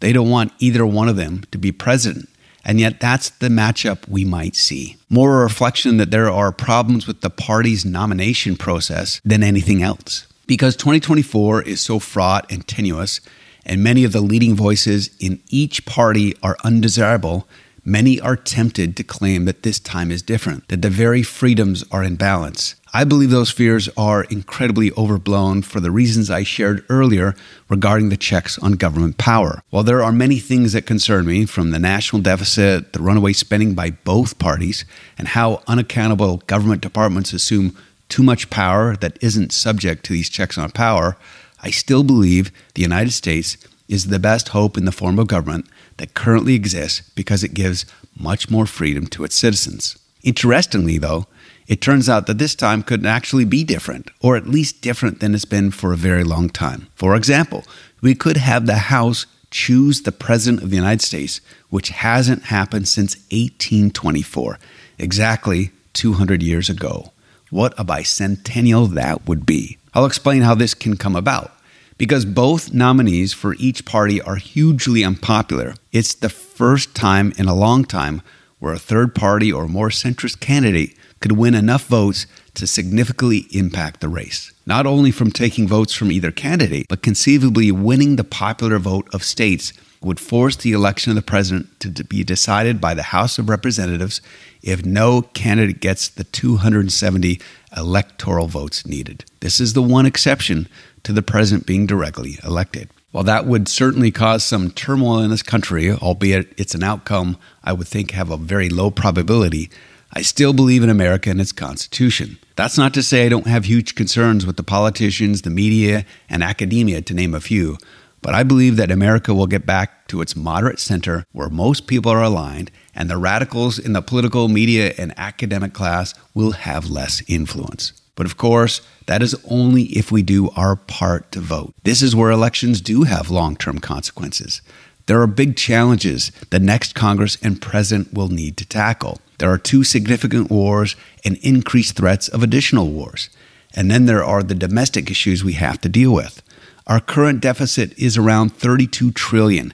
they 0.00 0.12
don't 0.12 0.28
want 0.28 0.52
either 0.58 0.84
one 0.84 1.08
of 1.08 1.16
them 1.16 1.44
to 1.50 1.56
be 1.56 1.72
president. 1.72 2.28
And 2.62 2.80
yet, 2.80 3.00
that's 3.00 3.30
the 3.30 3.48
matchup 3.48 4.06
we 4.08 4.24
might 4.24 4.54
see. 4.56 4.96
More 5.08 5.40
a 5.40 5.42
reflection 5.42 5.98
that 5.98 6.10
there 6.10 6.30
are 6.30 6.52
problems 6.52 7.06
with 7.06 7.20
the 7.20 7.30
party's 7.30 7.84
nomination 7.84 8.56
process 8.56 9.20
than 9.24 9.42
anything 9.42 9.82
else. 9.82 10.26
Because 10.46 10.76
2024 10.76 11.62
is 11.62 11.80
so 11.80 11.98
fraught 11.98 12.50
and 12.50 12.66
tenuous, 12.66 13.20
and 13.64 13.82
many 13.82 14.04
of 14.04 14.12
the 14.12 14.20
leading 14.20 14.54
voices 14.54 15.10
in 15.20 15.40
each 15.48 15.86
party 15.86 16.34
are 16.42 16.56
undesirable, 16.64 17.46
many 17.84 18.20
are 18.20 18.36
tempted 18.36 18.96
to 18.96 19.04
claim 19.04 19.44
that 19.46 19.62
this 19.62 19.78
time 19.78 20.10
is 20.10 20.22
different, 20.22 20.68
that 20.68 20.82
the 20.82 20.90
very 20.90 21.22
freedoms 21.22 21.84
are 21.90 22.04
in 22.04 22.16
balance. 22.16 22.74
I 22.96 23.02
believe 23.02 23.30
those 23.30 23.50
fears 23.50 23.88
are 23.96 24.22
incredibly 24.22 24.92
overblown 24.92 25.62
for 25.62 25.80
the 25.80 25.90
reasons 25.90 26.30
I 26.30 26.44
shared 26.44 26.84
earlier 26.88 27.34
regarding 27.68 28.08
the 28.08 28.16
checks 28.16 28.56
on 28.60 28.74
government 28.74 29.18
power. 29.18 29.64
While 29.70 29.82
there 29.82 30.00
are 30.00 30.12
many 30.12 30.38
things 30.38 30.74
that 30.74 30.86
concern 30.86 31.26
me, 31.26 31.44
from 31.44 31.72
the 31.72 31.80
national 31.80 32.22
deficit, 32.22 32.92
the 32.92 33.02
runaway 33.02 33.32
spending 33.32 33.74
by 33.74 33.90
both 33.90 34.38
parties, 34.38 34.84
and 35.18 35.26
how 35.26 35.60
unaccountable 35.66 36.36
government 36.46 36.82
departments 36.82 37.32
assume 37.32 37.76
too 38.08 38.22
much 38.22 38.48
power 38.48 38.94
that 38.94 39.18
isn't 39.20 39.52
subject 39.52 40.04
to 40.04 40.12
these 40.12 40.30
checks 40.30 40.56
on 40.56 40.70
power, 40.70 41.16
I 41.64 41.72
still 41.72 42.04
believe 42.04 42.52
the 42.74 42.82
United 42.82 43.10
States 43.10 43.56
is 43.88 44.06
the 44.06 44.20
best 44.20 44.50
hope 44.50 44.78
in 44.78 44.84
the 44.84 44.92
form 44.92 45.18
of 45.18 45.26
government 45.26 45.66
that 45.96 46.14
currently 46.14 46.54
exists 46.54 47.10
because 47.16 47.42
it 47.42 47.54
gives 47.54 47.86
much 48.16 48.52
more 48.52 48.66
freedom 48.66 49.08
to 49.08 49.24
its 49.24 49.34
citizens. 49.34 49.98
Interestingly, 50.22 50.96
though, 50.98 51.26
It 51.66 51.80
turns 51.80 52.08
out 52.08 52.26
that 52.26 52.38
this 52.38 52.54
time 52.54 52.82
could 52.82 53.06
actually 53.06 53.44
be 53.44 53.64
different, 53.64 54.10
or 54.20 54.36
at 54.36 54.46
least 54.46 54.82
different 54.82 55.20
than 55.20 55.34
it's 55.34 55.44
been 55.44 55.70
for 55.70 55.92
a 55.92 55.96
very 55.96 56.24
long 56.24 56.50
time. 56.50 56.88
For 56.94 57.16
example, 57.16 57.64
we 58.02 58.14
could 58.14 58.36
have 58.36 58.66
the 58.66 58.76
House 58.76 59.26
choose 59.50 60.02
the 60.02 60.12
President 60.12 60.62
of 60.62 60.70
the 60.70 60.76
United 60.76 61.00
States, 61.00 61.40
which 61.70 61.90
hasn't 61.90 62.44
happened 62.44 62.88
since 62.88 63.16
1824, 63.30 64.58
exactly 64.98 65.70
200 65.94 66.42
years 66.42 66.68
ago. 66.68 67.12
What 67.50 67.72
a 67.78 67.84
bicentennial 67.84 68.90
that 68.90 69.26
would 69.26 69.46
be. 69.46 69.78
I'll 69.94 70.06
explain 70.06 70.42
how 70.42 70.56
this 70.56 70.74
can 70.74 70.96
come 70.96 71.14
about. 71.14 71.52
Because 71.96 72.24
both 72.24 72.74
nominees 72.74 73.32
for 73.32 73.54
each 73.54 73.84
party 73.84 74.20
are 74.20 74.36
hugely 74.36 75.04
unpopular, 75.04 75.74
it's 75.92 76.14
the 76.14 76.28
first 76.28 76.94
time 76.96 77.32
in 77.38 77.46
a 77.46 77.54
long 77.54 77.84
time 77.84 78.20
where 78.58 78.74
a 78.74 78.78
third 78.78 79.14
party 79.14 79.52
or 79.52 79.68
more 79.68 79.90
centrist 79.90 80.40
candidate 80.40 80.96
could 81.24 81.32
win 81.32 81.54
enough 81.54 81.86
votes 81.86 82.26
to 82.52 82.66
significantly 82.66 83.46
impact 83.50 84.02
the 84.02 84.10
race. 84.10 84.52
Not 84.66 84.84
only 84.84 85.10
from 85.10 85.30
taking 85.30 85.66
votes 85.66 85.94
from 85.94 86.12
either 86.12 86.30
candidate, 86.30 86.84
but 86.86 87.00
conceivably 87.00 87.72
winning 87.72 88.16
the 88.16 88.24
popular 88.24 88.78
vote 88.78 89.08
of 89.10 89.24
states 89.24 89.72
would 90.02 90.20
force 90.20 90.54
the 90.54 90.72
election 90.72 91.12
of 91.12 91.16
the 91.16 91.22
president 91.22 91.80
to 91.80 92.04
be 92.04 92.24
decided 92.24 92.78
by 92.78 92.92
the 92.92 93.04
House 93.04 93.38
of 93.38 93.48
Representatives 93.48 94.20
if 94.60 94.84
no 94.84 95.22
candidate 95.22 95.80
gets 95.80 96.08
the 96.08 96.24
270 96.24 97.40
electoral 97.74 98.46
votes 98.46 98.84
needed. 98.84 99.24
This 99.40 99.60
is 99.60 99.72
the 99.72 99.80
one 99.80 100.04
exception 100.04 100.68
to 101.04 101.14
the 101.14 101.22
president 101.22 101.66
being 101.66 101.86
directly 101.86 102.38
elected. 102.44 102.90
While 103.12 103.24
that 103.24 103.46
would 103.46 103.66
certainly 103.66 104.10
cause 104.10 104.44
some 104.44 104.70
turmoil 104.70 105.20
in 105.20 105.30
this 105.30 105.42
country, 105.42 105.90
albeit 105.90 106.52
it's 106.58 106.74
an 106.74 106.82
outcome 106.82 107.38
I 107.62 107.72
would 107.72 107.88
think 107.88 108.10
have 108.10 108.30
a 108.30 108.36
very 108.36 108.68
low 108.68 108.90
probability, 108.90 109.70
I 110.16 110.22
still 110.22 110.52
believe 110.52 110.84
in 110.84 110.90
America 110.90 111.28
and 111.28 111.40
its 111.40 111.50
Constitution. 111.50 112.38
That's 112.54 112.78
not 112.78 112.94
to 112.94 113.02
say 113.02 113.26
I 113.26 113.28
don't 113.28 113.48
have 113.48 113.64
huge 113.64 113.96
concerns 113.96 114.46
with 114.46 114.56
the 114.56 114.62
politicians, 114.62 115.42
the 115.42 115.50
media, 115.50 116.04
and 116.30 116.40
academia, 116.40 117.02
to 117.02 117.14
name 117.14 117.34
a 117.34 117.40
few, 117.40 117.78
but 118.22 118.32
I 118.32 118.44
believe 118.44 118.76
that 118.76 118.92
America 118.92 119.34
will 119.34 119.48
get 119.48 119.66
back 119.66 120.06
to 120.08 120.20
its 120.20 120.36
moderate 120.36 120.78
center 120.78 121.26
where 121.32 121.50
most 121.50 121.88
people 121.88 122.12
are 122.12 122.22
aligned, 122.22 122.70
and 122.94 123.10
the 123.10 123.18
radicals 123.18 123.76
in 123.76 123.92
the 123.92 124.02
political, 124.02 124.46
media, 124.46 124.94
and 124.96 125.12
academic 125.16 125.72
class 125.72 126.14
will 126.32 126.52
have 126.52 126.88
less 126.88 127.20
influence. 127.26 127.92
But 128.14 128.26
of 128.26 128.36
course, 128.36 128.82
that 129.06 129.20
is 129.20 129.34
only 129.50 129.82
if 129.86 130.12
we 130.12 130.22
do 130.22 130.48
our 130.50 130.76
part 130.76 131.32
to 131.32 131.40
vote. 131.40 131.74
This 131.82 132.02
is 132.02 132.14
where 132.14 132.30
elections 132.30 132.80
do 132.80 133.02
have 133.02 133.30
long 133.30 133.56
term 133.56 133.80
consequences. 133.80 134.62
There 135.06 135.20
are 135.20 135.26
big 135.26 135.56
challenges 135.56 136.30
the 136.50 136.60
next 136.60 136.94
Congress 136.94 137.36
and 137.42 137.60
president 137.60 138.14
will 138.14 138.28
need 138.28 138.56
to 138.58 138.64
tackle. 138.64 139.18
There 139.38 139.50
are 139.50 139.58
two 139.58 139.84
significant 139.84 140.50
wars 140.50 140.96
and 141.24 141.36
increased 141.38 141.96
threats 141.96 142.28
of 142.28 142.42
additional 142.42 142.90
wars. 142.90 143.30
And 143.74 143.90
then 143.90 144.06
there 144.06 144.24
are 144.24 144.42
the 144.42 144.54
domestic 144.54 145.10
issues 145.10 145.42
we 145.42 145.54
have 145.54 145.80
to 145.80 145.88
deal 145.88 146.12
with. 146.12 146.42
Our 146.86 147.00
current 147.00 147.40
deficit 147.40 147.98
is 147.98 148.16
around 148.16 148.50
32 148.50 149.10
trillion, 149.12 149.72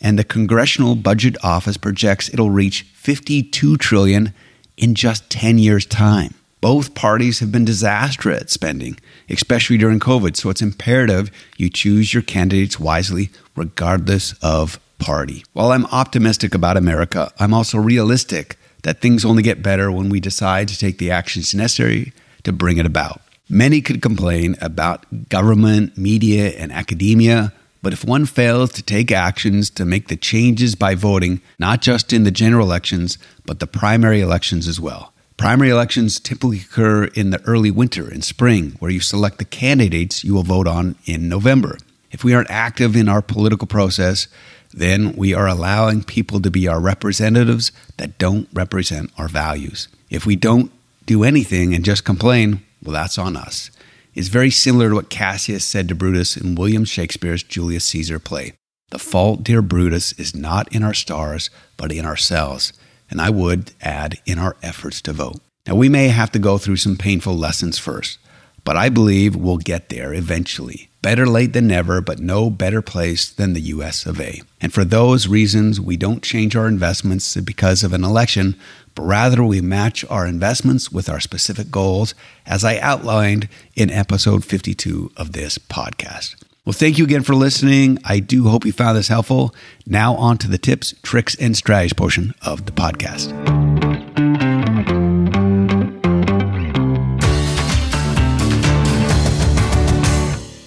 and 0.00 0.18
the 0.18 0.24
Congressional 0.24 0.94
Budget 0.94 1.36
Office 1.42 1.76
projects 1.76 2.32
it'll 2.32 2.50
reach 2.50 2.82
52 2.94 3.76
trillion 3.76 4.32
in 4.76 4.94
just 4.94 5.28
10 5.30 5.58
years' 5.58 5.86
time. 5.86 6.34
Both 6.60 6.94
parties 6.94 7.40
have 7.40 7.52
been 7.52 7.66
disastrous 7.66 8.40
at 8.40 8.50
spending, 8.50 8.98
especially 9.28 9.76
during 9.76 10.00
COVID, 10.00 10.36
so 10.36 10.48
it's 10.48 10.62
imperative 10.62 11.30
you 11.58 11.68
choose 11.68 12.14
your 12.14 12.22
candidates 12.22 12.80
wisely, 12.80 13.30
regardless 13.54 14.32
of 14.40 14.80
party. 14.98 15.44
While 15.52 15.72
I'm 15.72 15.84
optimistic 15.86 16.54
about 16.54 16.78
America, 16.78 17.30
I'm 17.38 17.52
also 17.52 17.78
realistic 17.78 18.56
that 18.84 19.00
things 19.00 19.24
only 19.24 19.42
get 19.42 19.62
better 19.62 19.90
when 19.90 20.08
we 20.08 20.20
decide 20.20 20.68
to 20.68 20.78
take 20.78 20.98
the 20.98 21.10
actions 21.10 21.54
necessary 21.54 22.12
to 22.44 22.52
bring 22.52 22.78
it 22.78 22.86
about. 22.86 23.20
Many 23.48 23.82
could 23.82 24.00
complain 24.00 24.56
about 24.60 25.28
government, 25.28 25.98
media, 25.98 26.50
and 26.50 26.72
academia, 26.72 27.52
but 27.82 27.92
if 27.92 28.04
one 28.04 28.24
fails 28.24 28.72
to 28.72 28.82
take 28.82 29.12
actions 29.12 29.68
to 29.70 29.84
make 29.84 30.08
the 30.08 30.16
changes 30.16 30.74
by 30.74 30.94
voting, 30.94 31.42
not 31.58 31.82
just 31.82 32.12
in 32.12 32.24
the 32.24 32.30
general 32.30 32.66
elections, 32.66 33.18
but 33.44 33.60
the 33.60 33.66
primary 33.66 34.22
elections 34.22 34.66
as 34.66 34.80
well, 34.80 35.12
Primary 35.36 35.70
elections 35.70 36.20
typically 36.20 36.60
occur 36.60 37.04
in 37.06 37.30
the 37.30 37.42
early 37.42 37.70
winter 37.70 38.08
and 38.08 38.22
spring, 38.22 38.76
where 38.78 38.90
you 38.90 39.00
select 39.00 39.38
the 39.38 39.44
candidates 39.44 40.22
you 40.22 40.32
will 40.32 40.44
vote 40.44 40.68
on 40.68 40.94
in 41.06 41.28
November. 41.28 41.76
If 42.12 42.22
we 42.22 42.32
aren't 42.32 42.50
active 42.50 42.94
in 42.94 43.08
our 43.08 43.20
political 43.20 43.66
process, 43.66 44.28
then 44.76 45.14
we 45.16 45.32
are 45.32 45.46
allowing 45.46 46.02
people 46.02 46.40
to 46.40 46.50
be 46.50 46.66
our 46.66 46.80
representatives 46.80 47.72
that 47.96 48.18
don't 48.18 48.48
represent 48.52 49.10
our 49.16 49.28
values. 49.28 49.88
If 50.10 50.26
we 50.26 50.36
don't 50.36 50.72
do 51.06 51.24
anything 51.24 51.74
and 51.74 51.84
just 51.84 52.04
complain, 52.04 52.62
well, 52.82 52.92
that's 52.92 53.18
on 53.18 53.36
us. 53.36 53.70
It's 54.14 54.28
very 54.28 54.50
similar 54.50 54.90
to 54.90 54.94
what 54.96 55.10
Cassius 55.10 55.64
said 55.64 55.88
to 55.88 55.94
Brutus 55.94 56.36
in 56.36 56.54
William 56.54 56.84
Shakespeare's 56.84 57.42
Julius 57.42 57.84
Caesar 57.86 58.18
play. 58.18 58.52
The 58.90 58.98
fault, 58.98 59.42
dear 59.42 59.62
Brutus, 59.62 60.12
is 60.12 60.34
not 60.34 60.72
in 60.74 60.82
our 60.82 60.94
stars, 60.94 61.50
but 61.76 61.92
in 61.92 62.04
ourselves 62.04 62.72
and 63.10 63.20
I 63.20 63.30
would 63.30 63.72
add 63.80 64.18
in 64.26 64.38
our 64.38 64.56
efforts 64.62 65.00
to 65.02 65.12
vote. 65.12 65.40
Now, 65.66 65.76
we 65.76 65.88
may 65.88 66.08
have 66.08 66.32
to 66.32 66.38
go 66.38 66.58
through 66.58 66.76
some 66.76 66.96
painful 66.96 67.36
lessons 67.36 67.78
first, 67.78 68.18
but 68.64 68.76
I 68.76 68.88
believe 68.88 69.36
we'll 69.36 69.58
get 69.58 69.88
there 69.88 70.12
eventually. 70.12 70.88
Better 71.02 71.26
late 71.26 71.52
than 71.52 71.66
never, 71.66 72.00
but 72.00 72.18
no 72.18 72.48
better 72.48 72.80
place 72.80 73.28
than 73.28 73.52
the 73.52 73.60
US 73.60 74.06
of 74.06 74.18
A. 74.20 74.40
And 74.60 74.72
for 74.72 74.84
those 74.84 75.28
reasons, 75.28 75.78
we 75.78 75.98
don't 75.98 76.22
change 76.22 76.56
our 76.56 76.66
investments 76.66 77.36
because 77.36 77.84
of 77.84 77.92
an 77.92 78.02
election, 78.02 78.56
but 78.94 79.02
rather 79.02 79.44
we 79.44 79.60
match 79.60 80.04
our 80.08 80.26
investments 80.26 80.90
with 80.90 81.10
our 81.10 81.20
specific 81.20 81.70
goals, 81.70 82.14
as 82.46 82.64
I 82.64 82.78
outlined 82.78 83.48
in 83.76 83.90
episode 83.90 84.44
52 84.44 85.12
of 85.16 85.32
this 85.32 85.58
podcast. 85.58 86.36
Well, 86.64 86.72
thank 86.72 86.96
you 86.96 87.04
again 87.04 87.22
for 87.22 87.34
listening. 87.34 87.98
I 88.04 88.20
do 88.20 88.48
hope 88.48 88.64
you 88.64 88.72
found 88.72 88.96
this 88.96 89.08
helpful. 89.08 89.54
Now, 89.86 90.14
on 90.14 90.38
to 90.38 90.48
the 90.48 90.56
tips, 90.56 90.94
tricks, 91.02 91.34
and 91.34 91.54
strategies 91.54 91.92
portion 91.92 92.34
of 92.40 92.64
the 92.64 92.72
podcast. 92.72 93.34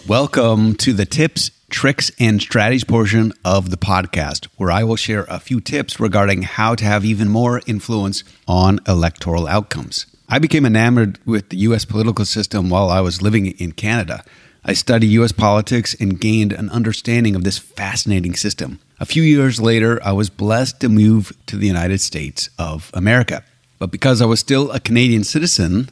Welcome 0.07 0.75
to 0.75 0.93
the 0.93 1.05
tips, 1.05 1.51
tricks, 1.69 2.13
and 2.17 2.41
strategies 2.41 2.85
portion 2.85 3.33
of 3.43 3.71
the 3.71 3.75
podcast, 3.75 4.45
where 4.55 4.71
I 4.71 4.85
will 4.85 4.95
share 4.95 5.25
a 5.27 5.37
few 5.37 5.59
tips 5.59 5.99
regarding 5.99 6.43
how 6.43 6.75
to 6.75 6.85
have 6.85 7.03
even 7.03 7.27
more 7.27 7.61
influence 7.67 8.23
on 8.47 8.79
electoral 8.87 9.47
outcomes. 9.47 10.05
I 10.29 10.39
became 10.39 10.65
enamored 10.65 11.19
with 11.25 11.49
the 11.49 11.57
US 11.57 11.83
political 11.83 12.23
system 12.23 12.69
while 12.69 12.89
I 12.89 13.01
was 13.01 13.21
living 13.21 13.47
in 13.47 13.73
Canada. 13.73 14.23
I 14.63 14.75
studied 14.75 15.07
U.S. 15.07 15.33
politics 15.33 15.93
and 15.99 16.21
gained 16.21 16.53
an 16.53 16.69
understanding 16.69 17.35
of 17.35 17.43
this 17.43 17.57
fascinating 17.57 18.35
system. 18.35 18.79
A 19.01 19.05
few 19.05 19.23
years 19.23 19.59
later, 19.59 20.01
I 20.01 20.13
was 20.13 20.29
blessed 20.29 20.79
to 20.79 20.87
move 20.87 21.33
to 21.47 21.57
the 21.57 21.67
United 21.67 21.99
States 21.99 22.49
of 22.57 22.91
America. 22.93 23.43
But 23.77 23.91
because 23.91 24.21
I 24.21 24.25
was 24.25 24.39
still 24.39 24.71
a 24.71 24.79
Canadian 24.79 25.25
citizen 25.25 25.89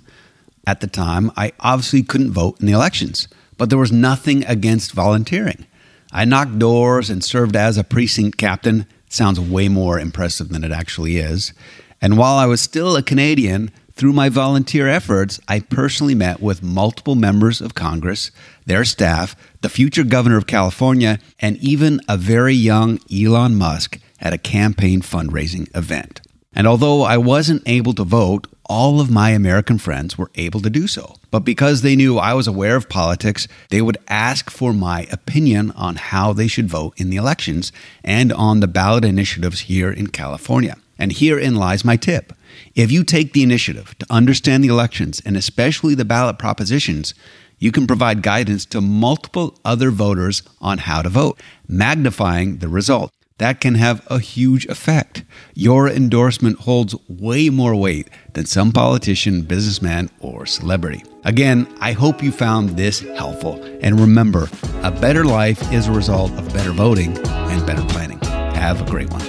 at 0.66 0.80
the 0.80 0.88
time, 0.88 1.34
I 1.36 1.52
obviously 1.60 2.02
couldn't 2.02 2.32
vote 2.32 2.62
in 2.62 2.66
the 2.66 2.72
elections. 2.72 3.28
But 3.58 3.70
there 3.70 3.80
was 3.80 3.92
nothing 3.92 4.46
against 4.46 4.92
volunteering. 4.92 5.66
I 6.12 6.26
knocked 6.26 6.60
doors 6.60 7.10
and 7.10 7.24
served 7.24 7.56
as 7.56 7.78
a 7.78 7.84
precinct 7.84 8.38
captain. 8.38 8.86
Sounds 9.10 9.40
way 9.40 9.68
more 9.70 10.00
impressive 10.00 10.50
than 10.50 10.64
it 10.64 10.72
actually 10.72 11.18
is. 11.18 11.54
And 12.02 12.18
while 12.18 12.36
I 12.36 12.46
was 12.46 12.62
still 12.62 12.96
a 12.96 13.04
Canadian, 13.04 13.72
through 13.96 14.12
my 14.12 14.28
volunteer 14.28 14.90
efforts, 14.90 15.40
I 15.48 15.62
personally 15.62 16.16
met 16.16 16.42
with 16.42 16.62
multiple 16.62 17.16
members 17.16 17.62
of 17.62 17.76
Congress, 17.76 18.30
their 18.66 18.84
staff, 18.84 19.36
the 19.62 19.70
future 19.70 20.04
governor 20.04 20.38
of 20.38 20.48
California, 20.48 21.20
and 21.40 21.56
even 21.58 22.02
a 22.10 22.18
very 22.18 22.54
young 22.54 23.00
Elon 23.14 23.56
Musk 23.56 24.00
at 24.20 24.34
a 24.34 24.38
campaign 24.38 25.02
fundraising 25.02 25.74
event. 25.76 26.20
And 26.54 26.68
although 26.68 27.04
I 27.04 27.18
wasn't 27.18 27.64
able 27.66 27.94
to 27.94 28.04
vote, 28.04 28.48
all 28.68 29.00
of 29.00 29.10
my 29.10 29.32
American 29.32 29.78
friends 29.78 30.18
were 30.18 30.32
able 30.36 30.62
to 30.62 30.70
do 30.70 30.88
so. 30.88 31.16
But 31.32 31.42
because 31.42 31.82
they 31.82 31.96
knew 31.96 32.18
I 32.18 32.34
was 32.34 32.48
aware 32.48 32.76
of 32.76 32.90
politics, 32.90 33.48
they 33.70 33.82
would 33.82 33.98
ask 34.08 34.50
for 34.50 34.74
my 34.74 35.08
opinion 35.12 35.72
on 35.72 35.96
how 35.96 36.34
they 36.34 36.48
should 36.48 36.70
vote 36.70 36.94
in 36.98 37.10
the 37.10 37.18
elections 37.18 37.72
and 38.04 38.32
on 38.34 38.60
the 38.60 38.68
ballot 38.68 39.06
initiatives 39.06 39.62
here 39.62 39.92
in 39.92 40.08
California. 40.08 40.78
And 40.98 41.12
herein 41.12 41.56
lies 41.56 41.84
my 41.84 41.98
tip. 41.98 42.34
If 42.74 42.92
you 42.92 43.04
take 43.04 43.34
the 43.34 43.44
initiative 43.44 43.98
to 44.00 44.06
understand 44.10 44.64
the 44.64 44.70
elections 44.70 45.22
and 45.26 45.36
especially 45.36 45.96
the 45.96 46.06
ballot 46.06 46.40
propositions, 46.40 47.14
you 47.60 47.72
can 47.72 47.88
provide 47.88 48.22
guidance 48.22 48.66
to 48.68 48.82
multiple 48.82 49.58
other 49.64 49.92
voters 49.92 50.44
on 50.62 50.80
how 50.80 51.02
to 51.02 51.10
vote, 51.10 51.40
magnifying 51.68 52.58
the 52.58 52.68
result. 52.68 53.12
That 53.38 53.60
can 53.60 53.76
have 53.76 54.02
a 54.08 54.20
huge 54.20 54.66
effect. 54.68 55.26
Your 55.54 55.90
endorsement 55.90 56.60
holds 56.60 56.96
way 57.10 57.50
more 57.50 57.76
weight 57.76 58.10
than 58.34 58.46
some 58.46 58.72
politician, 58.72 59.42
businessman, 59.42 60.10
or 60.22 60.46
celebrity. 60.46 61.04
Again, 61.26 61.68
I 61.82 61.92
hope 61.92 62.24
you 62.24 62.32
found 62.32 62.78
this 62.78 63.02
helpful. 63.02 63.62
And 63.82 64.00
remember, 64.00 64.48
a 64.84 64.92
better 64.92 65.26
life 65.26 65.62
is 65.74 65.88
a 65.88 65.92
result 65.92 66.32
of 66.34 66.54
better 66.54 66.72
voting 66.72 67.18
and 67.28 67.68
better 67.68 67.84
planning. 67.88 68.20
Have 68.56 68.82
a 68.82 68.86
great 68.90 69.12
one. 69.12 69.20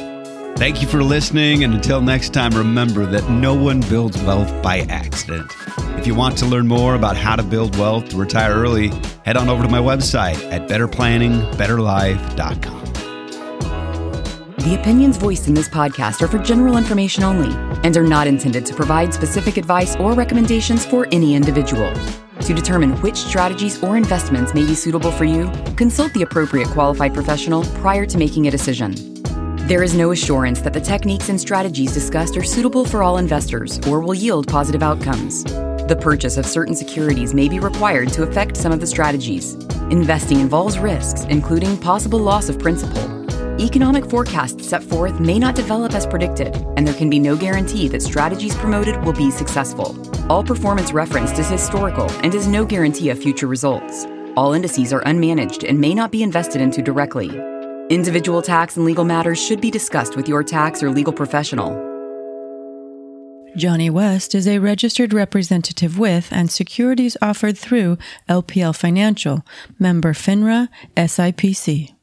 Thank 0.55 0.81
you 0.81 0.87
for 0.87 1.03
listening, 1.03 1.65
and 1.65 1.75
until 1.75 2.01
next 2.01 2.33
time, 2.33 2.53
remember 2.53 3.07
that 3.07 3.29
no 3.29 3.55
one 3.55 3.81
builds 3.81 4.23
wealth 4.23 4.63
by 4.63 4.87
accident. 4.89 5.53
If 5.99 6.07
you 6.07 6.15
want 6.15 6.39
to 6.39 6.47
learn 6.47 6.69
more 6.69 6.95
about 6.95 7.17
how 7.17 7.35
to 7.35 7.43
build 7.43 7.77
wealth 7.77 8.11
to 8.11 8.17
retire 8.17 8.55
early, 8.55 8.93
head 9.25 9.37
on 9.37 9.49
over 9.49 9.65
to 9.65 9.69
my 9.69 9.81
website 9.81 10.41
at 10.53 10.69
betterplanningbetterlife.com. 10.69 12.86
The 14.67 14.75
opinions 14.75 15.17
voiced 15.17 15.47
in 15.47 15.55
this 15.55 15.69
podcast 15.69 16.23
are 16.23 16.27
for 16.27 16.41
general 16.41 16.77
information 16.77 17.23
only 17.23 17.55
and 17.85 17.97
are 17.97 18.03
not 18.03 18.27
intended 18.27 18.67
to 18.67 18.75
provide 18.75 19.15
specific 19.15 19.59
advice 19.59 19.95
or 19.95 20.13
recommendations 20.13 20.85
for 20.85 21.07
any 21.13 21.37
individual. 21.37 21.95
To 22.41 22.53
determine 22.53 23.01
which 23.01 23.15
strategies 23.15 23.81
or 23.81 23.97
investments 23.97 24.55
may 24.55 24.67
be 24.67 24.75
suitable 24.75 25.13
for 25.13 25.23
you, 25.23 25.53
consult 25.77 26.13
the 26.15 26.23
appropriate 26.23 26.67
qualified 26.71 27.15
professional 27.15 27.63
prior 27.77 28.07
to 28.07 28.19
making 28.19 28.49
a 28.49 28.51
decision. 28.51 28.97
There 29.69 29.85
is 29.85 29.95
no 29.95 30.11
assurance 30.11 30.61
that 30.63 30.73
the 30.73 30.81
techniques 30.81 31.29
and 31.29 31.41
strategies 31.41 31.95
discussed 31.95 32.37
are 32.37 32.43
suitable 32.43 32.85
for 32.85 33.05
all 33.05 33.19
investors 33.19 33.79
or 33.87 34.01
will 34.01 34.15
yield 34.15 34.49
positive 34.49 34.83
outcomes. 34.83 35.45
The 35.45 35.99
purchase 36.01 36.37
of 36.39 36.45
certain 36.45 36.75
securities 36.75 37.35
may 37.35 37.49
be 37.49 37.61
required 37.61 38.09
to 38.15 38.25
affect 38.25 38.57
some 38.57 38.73
of 38.73 38.81
the 38.81 38.87
strategies. 38.89 39.55
Investing 39.93 40.41
involves 40.41 40.77
risks, 40.77 41.23
including 41.27 41.79
possible 41.79 42.19
loss 42.19 42.49
of 42.49 42.59
principal. 42.59 43.26
Economic 43.59 44.05
forecasts 44.11 44.69
set 44.69 44.83
forth 44.83 45.19
may 45.19 45.39
not 45.39 45.55
develop 45.55 45.95
as 45.95 46.07
predicted, 46.07 46.55
and 46.77 46.87
there 46.87 46.95
can 46.95 47.09
be 47.09 47.19
no 47.19 47.35
guarantee 47.35 47.89
that 47.89 48.03
strategies 48.03 48.55
promoted 48.57 49.03
will 49.03 49.15
be 49.15 49.31
successful. 49.31 49.97
All 50.31 50.45
performance 50.45 50.93
referenced 50.93 51.39
is 51.39 51.49
historical 51.49 52.11
and 52.23 52.35
is 52.35 52.47
no 52.47 52.67
guarantee 52.67 53.09
of 53.09 53.19
future 53.19 53.47
results. 53.47 54.07
All 54.37 54.53
indices 54.53 54.93
are 54.93 55.03
unmanaged 55.05 55.67
and 55.67 55.81
may 55.81 55.95
not 55.95 56.13
be 56.13 56.23
invested 56.23 56.61
into 56.61 56.83
directly. 56.83 57.31
Individual 57.89 58.43
tax 58.43 58.77
and 58.77 58.85
legal 58.85 59.05
matters 59.05 59.43
should 59.43 59.63
be 59.63 59.71
discussed 59.71 60.17
with 60.17 60.29
your 60.29 60.43
tax 60.45 60.83
or 60.83 60.91
legal 60.91 61.13
professional. 61.15 61.83
Johnny 63.57 63.89
West 63.89 64.35
is 64.35 64.47
a 64.47 64.59
registered 64.59 65.15
representative 65.15 65.99
with 65.99 66.29
and 66.31 66.51
securities 66.51 67.17
offered 67.23 67.57
through 67.57 67.97
LPL 68.29 68.77
Financial, 68.77 69.47
member 69.79 70.13
FINRA, 70.13 70.69
SIPC. 70.95 71.96